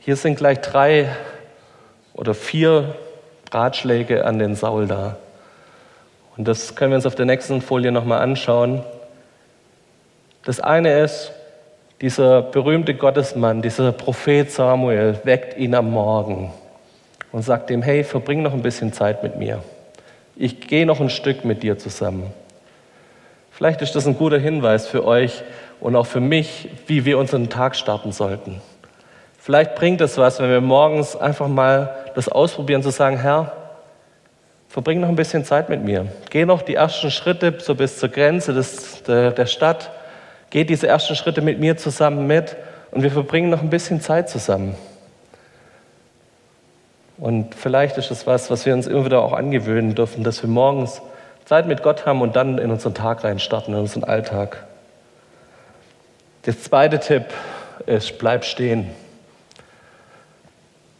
Hier 0.00 0.16
sind 0.16 0.36
gleich 0.36 0.62
drei 0.62 1.10
oder 2.14 2.32
vier 2.32 2.94
Ratschläge 3.50 4.24
an 4.24 4.38
den 4.38 4.54
Saul 4.54 4.86
da. 4.86 5.16
Und 6.36 6.46
das 6.46 6.74
können 6.74 6.90
wir 6.90 6.96
uns 6.96 7.06
auf 7.06 7.14
der 7.14 7.26
nächsten 7.26 7.62
Folie 7.62 7.92
nochmal 7.92 8.20
anschauen. 8.20 8.82
Das 10.44 10.60
eine 10.60 11.00
ist, 11.00 11.32
dieser 12.00 12.42
berühmte 12.42 12.94
Gottesmann, 12.94 13.62
dieser 13.62 13.90
Prophet 13.92 14.50
Samuel 14.50 15.18
weckt 15.24 15.56
ihn 15.56 15.74
am 15.74 15.90
Morgen 15.90 16.52
und 17.32 17.42
sagt 17.42 17.70
ihm, 17.70 17.82
hey, 17.82 18.04
verbring 18.04 18.42
noch 18.42 18.52
ein 18.52 18.62
bisschen 18.62 18.92
Zeit 18.92 19.22
mit 19.22 19.36
mir. 19.36 19.62
Ich 20.36 20.60
gehe 20.60 20.84
noch 20.84 21.00
ein 21.00 21.08
Stück 21.08 21.46
mit 21.46 21.62
dir 21.62 21.78
zusammen. 21.78 22.32
Vielleicht 23.50 23.80
ist 23.80 23.96
das 23.96 24.06
ein 24.06 24.18
guter 24.18 24.38
Hinweis 24.38 24.86
für 24.86 25.06
euch 25.06 25.42
und 25.80 25.96
auch 25.96 26.06
für 26.06 26.20
mich, 26.20 26.68
wie 26.86 27.06
wir 27.06 27.16
unseren 27.16 27.48
Tag 27.48 27.74
starten 27.74 28.12
sollten. 28.12 28.60
Vielleicht 29.38 29.74
bringt 29.74 30.02
es 30.02 30.18
was, 30.18 30.38
wenn 30.38 30.50
wir 30.50 30.60
morgens 30.60 31.16
einfach 31.16 31.48
mal 31.48 31.94
das 32.14 32.28
ausprobieren, 32.28 32.82
zu 32.82 32.90
sagen, 32.90 33.16
Herr, 33.16 33.55
verbring 34.68 35.00
noch 35.00 35.08
ein 35.08 35.16
bisschen 35.16 35.44
Zeit 35.44 35.68
mit 35.68 35.82
mir. 35.82 36.06
Geh 36.30 36.44
noch 36.44 36.62
die 36.62 36.74
ersten 36.74 37.10
Schritte 37.10 37.54
so 37.58 37.74
bis 37.74 37.98
zur 37.98 38.08
Grenze 38.08 38.52
des, 38.52 39.02
der, 39.04 39.30
der 39.30 39.46
Stadt. 39.46 39.90
Geh 40.50 40.64
diese 40.64 40.86
ersten 40.86 41.16
Schritte 41.16 41.42
mit 41.42 41.58
mir 41.58 41.76
zusammen 41.76 42.26
mit 42.26 42.56
und 42.90 43.02
wir 43.02 43.10
verbringen 43.10 43.50
noch 43.50 43.62
ein 43.62 43.70
bisschen 43.70 44.00
Zeit 44.00 44.28
zusammen. 44.28 44.74
Und 47.18 47.54
vielleicht 47.54 47.96
ist 47.96 48.10
das 48.10 48.26
was, 48.26 48.50
was 48.50 48.66
wir 48.66 48.74
uns 48.74 48.86
immer 48.86 49.04
wieder 49.04 49.22
auch 49.22 49.32
angewöhnen 49.32 49.94
dürfen, 49.94 50.22
dass 50.22 50.42
wir 50.42 50.50
morgens 50.50 51.00
Zeit 51.46 51.66
mit 51.66 51.82
Gott 51.82 52.04
haben 52.04 52.20
und 52.20 52.36
dann 52.36 52.58
in 52.58 52.70
unseren 52.70 52.94
Tag 52.94 53.24
reinstarten, 53.24 53.72
in 53.72 53.80
unseren 53.80 54.04
Alltag. 54.04 54.64
Der 56.44 56.58
zweite 56.58 57.00
Tipp 57.00 57.24
ist, 57.86 58.18
bleib 58.18 58.44
stehen. 58.44 58.90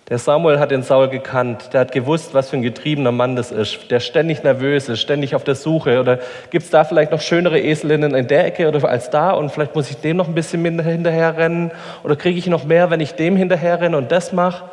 Der 0.09 0.19
Samuel 0.19 0.61
hat 0.61 0.71
den 0.71 0.85
Saul 0.85 1.09
gekannt, 1.09 1.71
der 1.73 1.81
hat 1.81 1.91
gewusst, 1.91 2.33
was 2.33 2.51
für 2.51 2.57
ein 2.57 2.63
getriebener 2.63 3.11
Mann 3.11 3.35
das 3.35 3.51
ist, 3.51 3.91
der 3.91 3.99
ständig 3.99 4.45
nervös 4.45 4.89
ist, 4.89 5.01
ständig 5.01 5.35
auf 5.35 5.43
der 5.43 5.57
Suche. 5.57 5.99
Oder 5.99 6.21
gibt 6.51 6.65
es 6.65 6.71
da 6.71 6.85
vielleicht 6.85 7.11
noch 7.11 7.21
schönere 7.21 7.61
Eselinnen 7.61 8.15
in 8.15 8.29
der 8.29 8.47
Ecke 8.47 8.69
oder 8.69 8.89
als 8.89 9.11
da 9.11 9.33
und 9.33 9.51
vielleicht 9.51 9.75
muss 9.75 9.91
ich 9.91 9.97
dem 9.97 10.17
noch 10.17 10.29
ein 10.29 10.35
bisschen 10.35 10.65
hinterher 10.81 11.37
rennen 11.37 11.73
oder 12.05 12.15
kriege 12.15 12.39
ich 12.39 12.47
noch 12.47 12.65
mehr, 12.65 12.89
wenn 12.91 13.01
ich 13.01 13.15
dem 13.15 13.37
hinterher 13.37 13.81
renne 13.81 13.97
und 13.97 14.13
das 14.13 14.33
mache? 14.33 14.71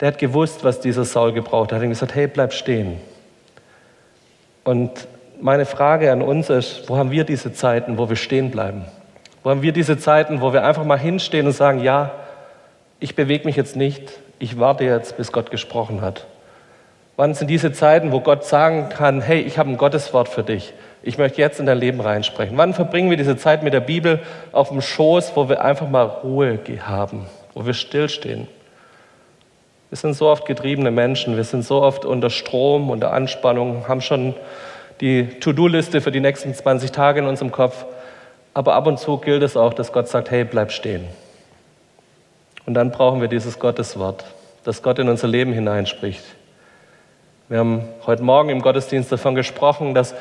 Der 0.00 0.08
hat 0.08 0.18
gewusst, 0.18 0.62
was 0.62 0.78
dieser 0.78 1.06
Saul 1.06 1.32
gebraucht 1.32 1.72
hat. 1.72 1.78
Er 1.78 1.84
hat 1.84 1.88
gesagt, 1.88 2.14
hey, 2.14 2.26
bleib 2.26 2.52
stehen. 2.52 2.98
Und 4.62 4.90
meine 5.40 5.64
Frage 5.64 6.12
an 6.12 6.20
uns 6.20 6.50
ist, 6.50 6.88
wo 6.88 6.98
haben 6.98 7.10
wir 7.10 7.24
diese 7.24 7.54
Zeiten, 7.54 7.96
wo 7.96 8.10
wir 8.10 8.16
stehen 8.16 8.50
bleiben? 8.50 8.84
Wo 9.42 9.48
haben 9.48 9.62
wir 9.62 9.72
diese 9.72 9.96
Zeiten, 9.96 10.42
wo 10.42 10.52
wir 10.52 10.64
einfach 10.64 10.84
mal 10.84 10.98
hinstehen 10.98 11.46
und 11.46 11.52
sagen, 11.52 11.82
ja, 11.82 12.10
ich 13.00 13.14
bewege 13.14 13.46
mich 13.46 13.56
jetzt 13.56 13.76
nicht, 13.76 14.12
ich 14.44 14.58
warte 14.58 14.84
jetzt, 14.84 15.16
bis 15.16 15.32
Gott 15.32 15.50
gesprochen 15.50 16.02
hat? 16.02 16.26
Wann 17.16 17.34
sind 17.34 17.48
diese 17.48 17.72
Zeiten, 17.72 18.12
wo 18.12 18.20
Gott 18.20 18.44
sagen 18.44 18.88
kann, 18.90 19.20
hey, 19.20 19.40
ich 19.40 19.58
habe 19.58 19.70
ein 19.70 19.76
Gotteswort 19.76 20.28
für 20.28 20.42
dich. 20.42 20.74
Ich 21.02 21.16
möchte 21.16 21.40
jetzt 21.40 21.60
in 21.60 21.66
dein 21.66 21.78
Leben 21.78 22.00
reinsprechen. 22.00 22.56
Wann 22.56 22.74
verbringen 22.74 23.08
wir 23.08 23.16
diese 23.16 23.36
Zeit 23.36 23.62
mit 23.62 23.72
der 23.72 23.80
Bibel 23.80 24.20
auf 24.52 24.68
dem 24.68 24.80
Schoß, 24.80 25.32
wo 25.34 25.48
wir 25.48 25.64
einfach 25.64 25.88
mal 25.88 26.04
Ruhe 26.04 26.58
haben, 26.86 27.26
wo 27.54 27.64
wir 27.64 27.74
stillstehen? 27.74 28.48
Wir 29.88 29.96
sind 29.96 30.14
so 30.14 30.28
oft 30.28 30.44
getriebene 30.44 30.90
Menschen, 30.90 31.36
wir 31.36 31.44
sind 31.44 31.64
so 31.64 31.80
oft 31.80 32.04
unter 32.04 32.30
Strom, 32.30 32.90
unter 32.90 33.12
Anspannung, 33.12 33.86
haben 33.88 34.00
schon 34.00 34.34
die 35.00 35.38
To-Do-Liste 35.40 36.00
für 36.00 36.10
die 36.10 36.20
nächsten 36.20 36.52
20 36.52 36.92
Tage 36.92 37.20
in 37.20 37.26
unserem 37.26 37.52
Kopf. 37.52 37.86
Aber 38.52 38.74
ab 38.74 38.86
und 38.86 38.98
zu 38.98 39.18
gilt 39.18 39.42
es 39.42 39.56
auch, 39.56 39.72
dass 39.72 39.92
Gott 39.92 40.08
sagt, 40.08 40.30
hey, 40.30 40.44
bleib 40.44 40.72
stehen. 40.72 41.06
Und 42.66 42.74
dann 42.74 42.90
brauchen 42.90 43.20
wir 43.20 43.28
dieses 43.28 43.58
Gotteswort, 43.58 44.24
das 44.64 44.82
Gott 44.82 44.98
in 44.98 45.08
unser 45.08 45.28
Leben 45.28 45.52
hineinspricht. 45.52 46.24
Wir 47.48 47.58
haben 47.58 47.82
heute 48.06 48.22
Morgen 48.22 48.48
im 48.48 48.62
Gottesdienst 48.62 49.12
davon 49.12 49.34
gesprochen, 49.34 49.94
dass 49.94 50.14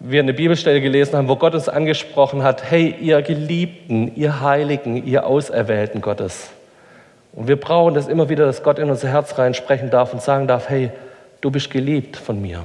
wir 0.00 0.20
eine 0.20 0.32
Bibelstelle 0.32 0.80
gelesen 0.80 1.16
haben, 1.16 1.28
wo 1.28 1.36
Gott 1.36 1.54
uns 1.54 1.68
angesprochen 1.68 2.42
hat, 2.42 2.70
hey, 2.70 2.96
ihr 3.00 3.22
Geliebten, 3.22 4.16
ihr 4.16 4.40
Heiligen, 4.40 5.06
ihr 5.06 5.26
Auserwählten 5.26 6.00
Gottes. 6.00 6.50
Und 7.32 7.46
wir 7.46 7.56
brauchen 7.56 7.94
das 7.94 8.08
immer 8.08 8.28
wieder, 8.28 8.46
dass 8.46 8.62
Gott 8.62 8.78
in 8.78 8.90
unser 8.90 9.08
Herz 9.08 9.38
reinsprechen 9.38 9.90
darf 9.90 10.12
und 10.12 10.22
sagen 10.22 10.48
darf, 10.48 10.68
hey, 10.68 10.90
du 11.40 11.50
bist 11.50 11.70
geliebt 11.70 12.16
von 12.16 12.40
mir. 12.40 12.64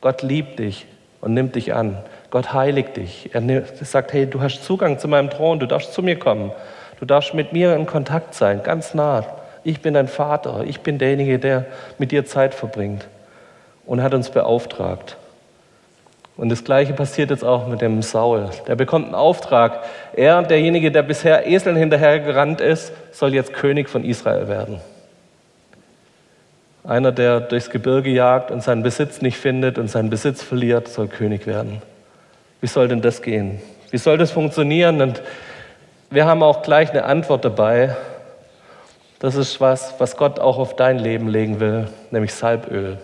Gott 0.00 0.22
liebt 0.22 0.58
dich 0.58 0.86
und 1.20 1.34
nimmt 1.34 1.56
dich 1.56 1.74
an. 1.74 1.98
Gott 2.30 2.52
heiligt 2.52 2.96
dich. 2.96 3.30
Er 3.32 3.64
sagt, 3.82 4.12
hey, 4.12 4.26
du 4.26 4.40
hast 4.40 4.64
Zugang 4.64 4.98
zu 4.98 5.08
meinem 5.08 5.30
Thron, 5.30 5.58
du 5.58 5.66
darfst 5.66 5.92
zu 5.92 6.02
mir 6.02 6.18
kommen. 6.18 6.52
Du 7.00 7.06
darfst 7.06 7.34
mit 7.34 7.52
mir 7.52 7.74
in 7.74 7.86
Kontakt 7.86 8.34
sein, 8.34 8.62
ganz 8.62 8.94
nah. 8.94 9.24
Ich 9.64 9.80
bin 9.80 9.94
dein 9.94 10.08
Vater, 10.08 10.64
ich 10.66 10.80
bin 10.80 10.98
derjenige, 10.98 11.38
der 11.38 11.66
mit 11.98 12.12
dir 12.12 12.26
Zeit 12.26 12.54
verbringt 12.54 13.08
und 13.86 14.02
hat 14.02 14.14
uns 14.14 14.30
beauftragt. 14.30 15.16
Und 16.36 16.48
das 16.48 16.64
Gleiche 16.64 16.92
passiert 16.92 17.30
jetzt 17.30 17.44
auch 17.44 17.66
mit 17.66 17.82
dem 17.82 18.00
Saul. 18.00 18.48
Der 18.66 18.74
bekommt 18.74 19.06
einen 19.06 19.14
Auftrag. 19.14 19.80
Er, 20.14 20.42
derjenige, 20.42 20.90
der 20.90 21.02
bisher 21.02 21.46
Eseln 21.46 21.76
hinterhergerannt 21.76 22.60
ist, 22.60 22.92
soll 23.12 23.34
jetzt 23.34 23.52
König 23.52 23.90
von 23.90 24.04
Israel 24.04 24.48
werden. 24.48 24.80
Einer, 26.82 27.12
der 27.12 27.40
durchs 27.40 27.68
Gebirge 27.68 28.08
jagt 28.10 28.50
und 28.50 28.62
seinen 28.62 28.82
Besitz 28.82 29.20
nicht 29.20 29.36
findet 29.36 29.78
und 29.78 29.88
seinen 29.88 30.08
Besitz 30.08 30.42
verliert, 30.42 30.88
soll 30.88 31.08
König 31.08 31.46
werden. 31.46 31.82
Wie 32.62 32.66
soll 32.66 32.88
denn 32.88 33.02
das 33.02 33.20
gehen? 33.20 33.60
Wie 33.90 33.98
soll 33.98 34.16
das 34.16 34.30
funktionieren? 34.30 35.02
Und 35.02 35.22
wir 36.10 36.26
haben 36.26 36.42
auch 36.42 36.62
gleich 36.62 36.90
eine 36.90 37.04
Antwort 37.04 37.44
dabei. 37.44 37.96
Das 39.20 39.36
ist 39.36 39.60
was, 39.60 39.94
was 39.98 40.16
Gott 40.16 40.40
auch 40.40 40.58
auf 40.58 40.74
dein 40.74 40.98
Leben 40.98 41.28
legen 41.28 41.60
will, 41.60 41.88
nämlich 42.10 42.34
Salböl. 42.34 42.98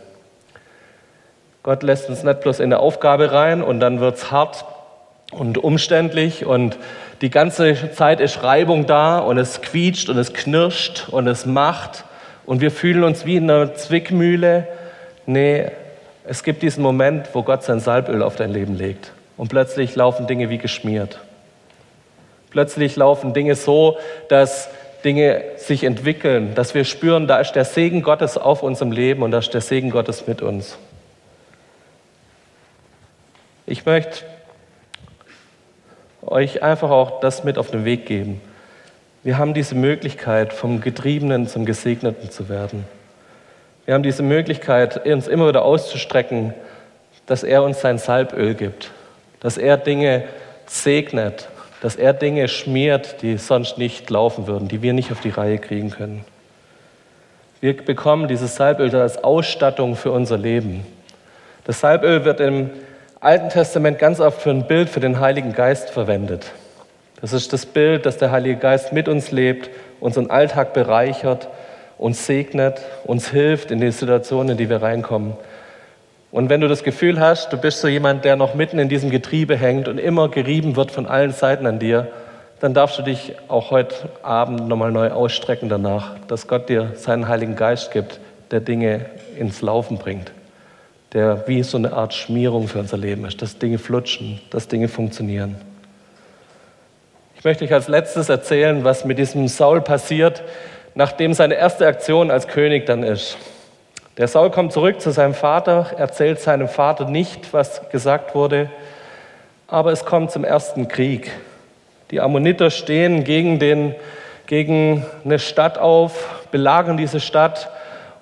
Gott 1.63 1.83
lässt 1.83 2.09
uns 2.09 2.25
nicht 2.25 2.41
bloß 2.41 2.59
in 2.59 2.67
eine 2.73 2.81
Aufgabe 2.81 3.33
rein 3.33 3.63
und 3.63 3.81
dann 3.81 4.01
wird 4.01 4.17
es 4.17 4.31
hart 4.31 4.65
und 5.31 5.59
umständlich 5.59 6.45
und 6.45 6.79
die 7.21 7.31
ganze 7.31 7.93
Zeit 7.93 8.21
ist 8.21 8.43
Reibung 8.43 8.87
da 8.87 9.19
und 9.19 9.39
es 9.39 9.61
quietscht 9.61 10.09
und 10.09 10.19
es 10.19 10.33
knirscht 10.33 11.09
und 11.09 11.27
es 11.29 11.47
macht 11.47 12.05
und 12.45 12.61
wir 12.61 12.71
fühlen 12.71 13.05
uns 13.05 13.25
wie 13.25 13.37
in 13.37 13.51
einer 13.51 13.75
Zwickmühle. 13.75 14.67
Nee, 15.27 15.71
es 16.25 16.43
gibt 16.43 16.63
diesen 16.63 16.83
Moment, 16.83 17.29
wo 17.35 17.43
Gott 17.43 17.63
sein 17.63 17.81
Salböl 17.81 18.23
auf 18.23 18.37
dein 18.37 18.51
Leben 18.51 18.77
legt 18.77 19.13
und 19.37 19.49
plötzlich 19.49 19.95
laufen 19.95 20.27
Dinge 20.27 20.51
wie 20.51 20.59
geschmiert. 20.59 21.19
Plötzlich 22.51 22.97
laufen 22.97 23.35
Dinge 23.35 23.55
so, 23.55 23.99
dass 24.29 24.69
Dinge 25.05 25.43
sich 25.57 25.85
entwickeln, 25.85 26.55
dass 26.55 26.75
wir 26.75 26.85
spüren, 26.85 27.27
da 27.27 27.39
ist 27.39 27.53
der 27.53 27.65
Segen 27.65 28.03
Gottes 28.03 28.37
auf 28.37 28.63
unserem 28.63 28.93
Leben 28.93 29.23
und 29.23 29.31
da 29.31 29.39
ist 29.39 29.55
der 29.55 29.61
Segen 29.61 29.91
Gottes 29.91 30.27
mit 30.27 30.43
uns. 30.43 30.79
Ich 33.67 33.85
möchte 33.85 34.25
euch 36.23 36.63
einfach 36.63 36.91
auch 36.91 37.21
das 37.21 37.45
mit 37.45 37.59
auf 37.59 37.71
den 37.71 37.85
Weg 37.85 38.07
geben. 38.07 38.41
Wir 39.23 39.39
haben 39.39 39.55
diese 39.55 39.75
Möglichkeit, 39.75 40.53
vom 40.53 40.81
Getriebenen 40.81 41.47
zum 41.49 41.65
Gesegneten 41.65 42.31
zu 42.31 42.49
werden. 42.49 42.85
Wir 43.85 43.95
haben 43.95 44.03
diese 44.03 44.23
Möglichkeit, 44.23 45.07
uns 45.07 45.29
immer 45.29 45.49
wieder 45.49 45.65
auszustrecken, 45.65 46.55
dass 47.27 47.43
er 47.43 47.63
uns 47.63 47.81
sein 47.81 47.99
Salböl 47.99 48.55
gibt, 48.55 48.91
dass 49.41 49.59
er 49.59 49.77
Dinge 49.77 50.25
segnet, 50.67 51.49
dass 51.87 51.95
er 51.95 52.13
Dinge 52.13 52.49
schmiert, 52.49 53.23
die 53.23 53.37
sonst 53.37 53.79
nicht 53.79 54.11
laufen 54.11 54.49
würden, 54.49 54.67
die 54.67 54.83
wir 54.83 54.93
nicht 54.93 55.13
auf 55.13 55.21
die 55.21 55.31
Reihe 55.31 55.59
kriegen 55.59 55.91
können. 55.91 56.25
Wir 57.61 57.77
bekommen 57.77 58.27
dieses 58.27 58.57
Salböl 58.57 58.93
als 58.97 59.23
Ausstattung 59.23 59.95
für 59.95 60.11
unser 60.11 60.37
Leben. 60.37 60.85
Das 61.63 61.79
Salböl 61.79 62.25
wird 62.25 62.41
im 62.41 62.71
Alten 63.21 63.51
Testament 63.51 64.01
ganz 64.01 64.19
oft 64.19 64.43
für 64.43 64.51
ein 64.51 64.67
Bild 64.67 64.89
für 64.89 64.99
den 64.99 65.21
Heiligen 65.21 65.53
Geist 65.53 65.91
verwendet. 65.91 66.51
Das 67.21 67.33
ist 67.33 67.53
das 67.53 67.65
Bild, 67.65 68.05
dass 68.05 68.19
der 68.19 68.33
Heilige 68.33 68.57
Geist 68.57 68.93
mit 68.93 69.07
uns 69.07 69.31
lebt, 69.31 69.71
unseren 70.01 70.29
Alltag 70.29 70.73
bereichert, 70.73 71.47
uns 71.99 72.27
segnet, 72.27 72.81
uns 73.05 73.31
hilft 73.31 73.71
in 73.71 73.81
die 73.81 73.93
Situationen, 73.93 74.51
in 74.51 74.57
die 74.57 74.69
wir 74.69 74.83
reinkommen. 74.83 75.35
Und 76.37 76.51
wenn 76.51 76.61
du 76.61 76.69
das 76.69 76.85
Gefühl 76.85 77.19
hast, 77.19 77.51
du 77.55 77.57
bist 77.57 77.81
so 77.81 77.89
jemand, 77.89 78.27
der 78.27 78.37
noch 78.37 78.55
mitten 78.55 78.79
in 78.79 78.91
diesem 78.91 79.09
Getriebe 79.09 79.57
hängt 79.57 79.89
und 79.89 79.97
immer 79.97 80.29
gerieben 80.29 80.77
wird 80.77 80.91
von 80.91 81.07
allen 81.07 81.33
Seiten 81.33 81.67
an 81.67 81.79
dir, 81.79 82.09
dann 82.61 82.75
darfst 82.75 82.99
du 82.99 83.03
dich 83.03 83.33
auch 83.49 83.71
heute 83.71 84.11
Abend 84.23 84.69
nochmal 84.69 84.93
neu 84.93 85.13
ausstrecken 85.13 85.71
danach, 85.71 86.11
dass 86.29 86.47
Gott 86.47 86.69
dir 86.69 86.93
seinen 86.95 87.27
Heiligen 87.27 87.57
Geist 87.57 87.91
gibt, 87.91 88.21
der 88.51 88.61
Dinge 88.61 89.07
ins 89.39 89.63
Laufen 89.63 89.97
bringt, 89.97 90.31
der 91.15 91.49
wie 91.49 91.63
so 91.63 91.79
eine 91.79 91.95
Art 91.95 92.13
Schmierung 92.13 92.69
für 92.69 92.81
unser 92.81 92.99
Leben 92.99 93.25
ist, 93.25 93.41
dass 93.41 93.57
Dinge 93.57 93.79
flutschen, 93.79 94.39
dass 94.51 94.69
Dinge 94.69 94.89
funktionieren. 94.89 95.57
Ich 97.39 97.45
möchte 97.45 97.65
euch 97.65 97.73
als 97.73 97.89
letztes 97.89 98.29
erzählen, 98.29 98.85
was 98.85 99.07
mit 99.07 99.17
diesem 99.17 99.49
Saul 99.49 99.81
passiert, 99.81 100.43
nachdem 100.95 101.33
seine 101.33 101.55
erste 101.55 101.87
Aktion 101.87 102.31
als 102.31 102.47
König 102.47 102.85
dann 102.85 103.05
ist. 103.05 103.39
Der 104.19 104.29
Saul 104.29 104.51
kommt 104.51 104.73
zurück 104.73 105.03
zu 105.03 105.11
seinem 105.11 105.35
Vater, 105.35 105.91
erzählt 105.99 106.41
seinem 106.41 106.69
Vater 106.69 107.05
nicht, 107.05 107.53
was 107.53 107.87
gesagt 107.91 108.35
wurde, 108.35 108.71
aber 109.69 109.93
es 109.93 110.07
kommt 110.07 110.31
zum 110.31 110.43
ersten 110.43 110.89
Krieg. 110.89 111.31
Die 112.11 112.23
Ammoniter 112.23 112.71
stehen 112.71 113.25
gegen, 113.25 113.59
den, 113.59 113.95
gegen 114.47 115.05
eine 115.23 115.39
Stadt 115.39 115.77
auf, 115.77 116.47
belagern 116.51 116.97
diese 116.97 117.21
Stadt 117.21 117.69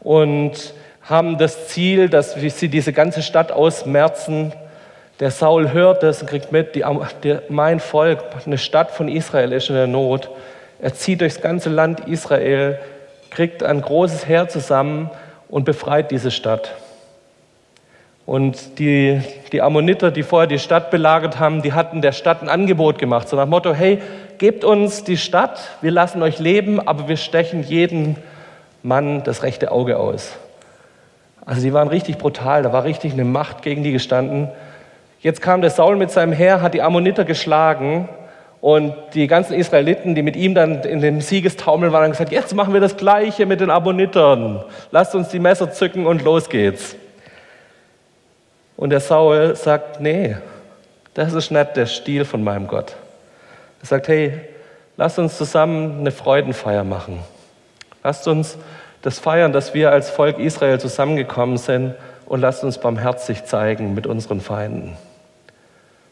und 0.01 0.75
haben 1.03 1.39
das 1.39 1.69
Ziel, 1.69 2.09
dass 2.09 2.35
sie 2.35 2.69
diese 2.69 2.93
ganze 2.93 3.23
Stadt 3.23 3.53
ausmerzen. 3.53 4.53
Der 5.21 5.31
Saul 5.31 5.73
hört 5.73 6.03
das 6.03 6.23
und 6.23 6.29
kriegt 6.29 6.51
mit, 6.51 6.75
die, 6.75 6.85
die, 7.23 7.39
mein 7.49 7.79
Volk, 7.79 8.19
eine 8.45 8.59
Stadt 8.59 8.91
von 8.91 9.07
Israel 9.07 9.53
ist 9.53 9.69
in 9.69 9.77
der 9.77 9.87
Not. 9.87 10.29
Er 10.81 10.93
zieht 10.93 11.21
durchs 11.21 11.41
ganze 11.41 11.71
Land 11.71 12.01
Israel, 12.09 12.81
kriegt 13.31 13.63
ein 13.63 13.81
großes 13.81 14.27
Heer 14.27 14.49
zusammen 14.49 15.09
und 15.49 15.65
befreit 15.65 16.11
diese 16.11 16.31
Stadt. 16.31 16.75
Und 18.27 18.79
die, 18.79 19.21
die 19.53 19.61
Ammoniter, 19.61 20.11
die 20.11 20.23
vorher 20.23 20.47
die 20.47 20.59
Stadt 20.59 20.91
belagert 20.91 21.39
haben, 21.39 21.61
die 21.61 21.75
hatten 21.75 22.01
der 22.01 22.13
Stadt 22.13 22.43
ein 22.43 22.49
Angebot 22.49 22.99
gemacht, 22.99 23.29
so 23.29 23.37
nach 23.37 23.47
Motto, 23.47 23.75
hey, 23.75 24.01
gebt 24.39 24.65
uns 24.65 25.05
die 25.05 25.19
Stadt, 25.19 25.61
wir 25.83 25.91
lassen 25.91 26.23
euch 26.23 26.39
leben, 26.39 26.81
aber 26.87 27.09
wir 27.09 27.19
stechen 27.19 27.63
jeden 27.63 28.17
Mann 28.83 29.23
das 29.25 29.43
rechte 29.43 29.71
Auge 29.71 29.99
aus. 29.99 30.37
Also 31.45 31.61
die 31.61 31.75
waren 31.75 31.89
richtig 31.89 32.17
brutal, 32.17 32.63
da 32.63 32.73
war 32.73 32.85
richtig 32.85 33.13
eine 33.13 33.25
Macht 33.25 33.61
gegen 33.63 33.83
die 33.83 33.93
gestanden. 33.93 34.49
Jetzt 35.21 35.43
kam 35.43 35.61
der 35.61 35.71
Saul 35.71 35.97
mit 35.97 36.11
seinem 36.11 36.33
Heer, 36.33 36.63
hat 36.63 36.73
die 36.73 36.83
Ammoniter 36.83 37.25
geschlagen 37.25 38.09
und 38.65 38.95
die 39.13 39.27
ganzen 39.27 39.53
Israeliten, 39.53 40.15
die 40.15 40.23
mit 40.23 40.37
ihm 40.37 40.55
dann 40.55 40.85
in 40.85 41.03
dem 41.03 41.21
Siegestaumel 41.21 41.93
waren, 41.93 42.05
haben 42.05 42.13
gesagt, 42.13 42.33
jetzt 42.33 42.55
machen 42.55 42.73
wir 42.73 42.81
das 42.81 42.97
Gleiche 42.97 43.45
mit 43.45 43.61
den 43.61 43.69
Ammonitern. 43.69 44.65
Lasst 44.91 45.15
uns 45.15 45.29
die 45.29 45.39
Messer 45.39 45.71
zücken 45.71 46.07
und 46.07 46.25
los 46.25 46.49
geht's. 46.49 46.97
Und 48.79 48.89
der 48.89 49.01
Saul 49.01 49.55
sagt, 49.55 50.01
nee, 50.01 50.39
das 51.13 51.35
ist 51.35 51.51
nicht 51.51 51.77
der 51.77 51.85
Stil 51.85 52.25
von 52.25 52.43
meinem 52.43 52.67
Gott. 52.67 52.97
Er 53.83 53.87
sagt, 53.87 54.09
hey, 54.09 54.33
lasst 54.97 55.19
uns 55.19 55.37
zusammen 55.37 55.99
eine 55.99 56.11
Freudenfeier 56.11 56.85
machen. 56.85 57.19
Lasst 58.03 58.27
uns 58.27 58.57
das 59.03 59.19
feiern, 59.19 59.53
dass 59.53 59.75
wir 59.75 59.91
als 59.91 60.09
Volk 60.09 60.39
Israel 60.39 60.81
zusammengekommen 60.81 61.59
sind 61.59 61.97
und 62.25 62.41
lasst 62.41 62.65
uns 62.65 62.79
barmherzig 62.79 63.45
zeigen 63.45 63.93
mit 63.93 64.07
unseren 64.07 64.41
Feinden. 64.41 64.97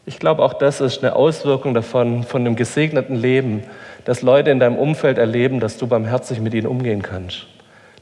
Ich 0.05 0.19
glaube, 0.19 0.43
auch 0.43 0.53
das 0.53 0.81
ist 0.81 1.03
eine 1.03 1.15
Auswirkung 1.15 1.73
davon, 1.73 2.23
von 2.23 2.43
dem 2.43 2.55
gesegneten 2.55 3.15
Leben, 3.15 3.63
dass 4.03 4.21
Leute 4.21 4.51
in 4.51 4.59
deinem 4.59 4.75
Umfeld 4.75 5.17
erleben, 5.17 5.59
dass 5.61 5.77
du 5.77 5.87
barmherzig 5.87 6.41
mit 6.41 6.53
ihnen 6.53 6.67
umgehen 6.67 7.01
kannst. 7.01 7.47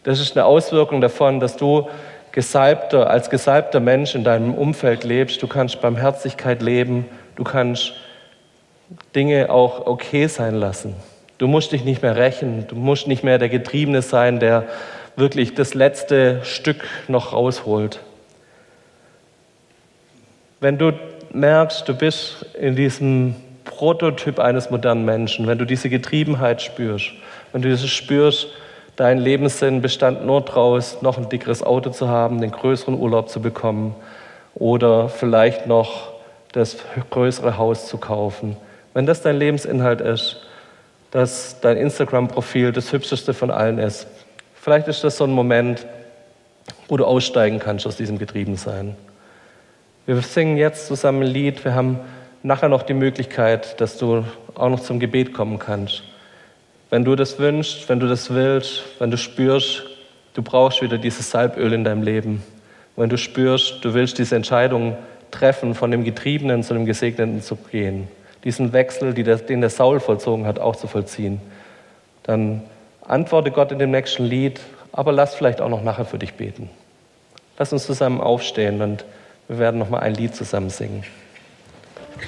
Das 0.03 0.19
ist 0.19 0.35
eine 0.35 0.45
Auswirkung 0.45 0.99
davon, 0.99 1.39
dass 1.39 1.57
du 1.57 1.87
gesalbter, 2.31 3.09
als 3.09 3.29
gesalbter 3.29 3.79
Mensch 3.79 4.15
in 4.15 4.23
deinem 4.23 4.55
Umfeld 4.55 5.03
lebst. 5.03 5.43
Du 5.43 5.47
kannst 5.47 5.79
Barmherzigkeit 5.81 6.63
leben. 6.63 7.05
Du 7.35 7.43
kannst 7.43 7.93
Dinge 9.15 9.51
auch 9.51 9.85
okay 9.85 10.25
sein 10.27 10.55
lassen. 10.55 10.95
Du 11.37 11.47
musst 11.47 11.71
dich 11.71 11.83
nicht 11.83 12.01
mehr 12.01 12.15
rächen. 12.15 12.65
Du 12.67 12.75
musst 12.75 13.07
nicht 13.07 13.23
mehr 13.23 13.37
der 13.37 13.49
Getriebene 13.49 14.01
sein, 14.01 14.39
der 14.39 14.65
wirklich 15.15 15.53
das 15.53 15.75
letzte 15.75 16.43
Stück 16.43 16.87
noch 17.07 17.33
rausholt. 17.33 17.99
Wenn 20.59 20.77
du 20.77 20.93
merkst, 21.33 21.87
du 21.87 21.93
bist 21.93 22.45
in 22.59 22.75
diesem 22.75 23.35
Prototyp 23.63 24.39
eines 24.39 24.69
modernen 24.69 25.05
Menschen, 25.05 25.47
wenn 25.47 25.57
du 25.57 25.65
diese 25.65 25.89
Getriebenheit 25.89 26.61
spürst, 26.61 27.11
wenn 27.51 27.61
du 27.61 27.69
das 27.69 27.85
spürst, 27.87 28.47
dein 28.95 29.17
Lebenssinn 29.17 29.81
bestand 29.81 30.25
nur 30.25 30.41
daraus, 30.41 31.01
noch 31.01 31.17
ein 31.17 31.29
dickeres 31.29 31.63
Auto 31.63 31.89
zu 31.89 32.07
haben, 32.07 32.41
den 32.41 32.51
größeren 32.51 32.99
Urlaub 32.99 33.29
zu 33.29 33.41
bekommen 33.41 33.95
oder 34.55 35.09
vielleicht 35.09 35.67
noch 35.67 36.11
das 36.51 36.77
größere 37.09 37.57
Haus 37.57 37.87
zu 37.87 37.97
kaufen. 37.97 38.57
Wenn 38.93 39.05
das 39.05 39.21
dein 39.21 39.37
Lebensinhalt 39.37 40.01
ist, 40.01 40.37
dass 41.11 41.59
dein 41.61 41.77
Instagram-Profil 41.77 42.71
das 42.71 42.91
hübscheste 42.91 43.33
von 43.33 43.51
allen 43.51 43.79
ist, 43.79 44.07
vielleicht 44.55 44.87
ist 44.87 45.03
das 45.03 45.17
so 45.17 45.23
ein 45.23 45.31
Moment, 45.31 45.85
wo 46.87 46.97
du 46.97 47.05
aussteigen 47.05 47.59
kannst 47.59 47.87
aus 47.87 47.95
diesem 47.95 48.17
Getriebensein. 48.17 48.95
Wir 50.07 50.19
singen 50.23 50.57
jetzt 50.57 50.87
zusammen 50.87 51.21
ein 51.21 51.27
Lied. 51.27 51.63
Wir 51.63 51.75
haben 51.75 51.99
nachher 52.41 52.69
noch 52.69 52.81
die 52.81 52.95
Möglichkeit, 52.95 53.79
dass 53.79 53.97
du 53.97 54.25
auch 54.55 54.69
noch 54.69 54.79
zum 54.79 54.99
Gebet 54.99 55.31
kommen 55.31 55.59
kannst. 55.59 56.01
Wenn 56.89 57.05
du 57.05 57.15
das 57.15 57.37
wünschst, 57.37 57.87
wenn 57.87 57.99
du 57.99 58.07
das 58.07 58.33
willst, 58.33 58.83
wenn 58.97 59.11
du 59.11 59.17
spürst, 59.17 59.83
du 60.33 60.41
brauchst 60.41 60.81
wieder 60.81 60.97
dieses 60.97 61.29
Salböl 61.29 61.71
in 61.73 61.83
deinem 61.83 62.01
Leben. 62.01 62.43
Wenn 62.95 63.09
du 63.09 63.17
spürst, 63.17 63.85
du 63.85 63.93
willst 63.93 64.17
diese 64.17 64.35
Entscheidung 64.35 64.97
treffen, 65.29 65.75
von 65.75 65.91
dem 65.91 66.03
Getriebenen 66.03 66.63
zu 66.63 66.73
dem 66.73 66.85
Gesegneten 66.87 67.41
zu 67.43 67.55
gehen, 67.55 68.07
diesen 68.43 68.73
Wechsel, 68.73 69.13
den 69.13 69.61
der 69.61 69.69
Saul 69.69 69.99
vollzogen 69.99 70.47
hat, 70.47 70.57
auch 70.59 70.75
zu 70.75 70.87
vollziehen, 70.87 71.39
dann 72.23 72.63
antworte 73.07 73.51
Gott 73.51 73.71
in 73.71 73.77
dem 73.77 73.91
nächsten 73.91 74.25
Lied, 74.25 74.59
aber 74.91 75.11
lass 75.11 75.35
vielleicht 75.35 75.61
auch 75.61 75.69
noch 75.69 75.83
nachher 75.83 76.05
für 76.05 76.17
dich 76.17 76.33
beten. 76.33 76.71
Lass 77.59 77.71
uns 77.71 77.85
zusammen 77.85 78.19
aufstehen 78.19 78.81
und 78.81 79.05
wir 79.51 79.59
werden 79.59 79.79
noch 79.79 79.89
mal 79.89 79.99
ein 79.99 80.13
Lied 80.13 80.33
zusammen 80.33 80.69
singen. 80.69 81.03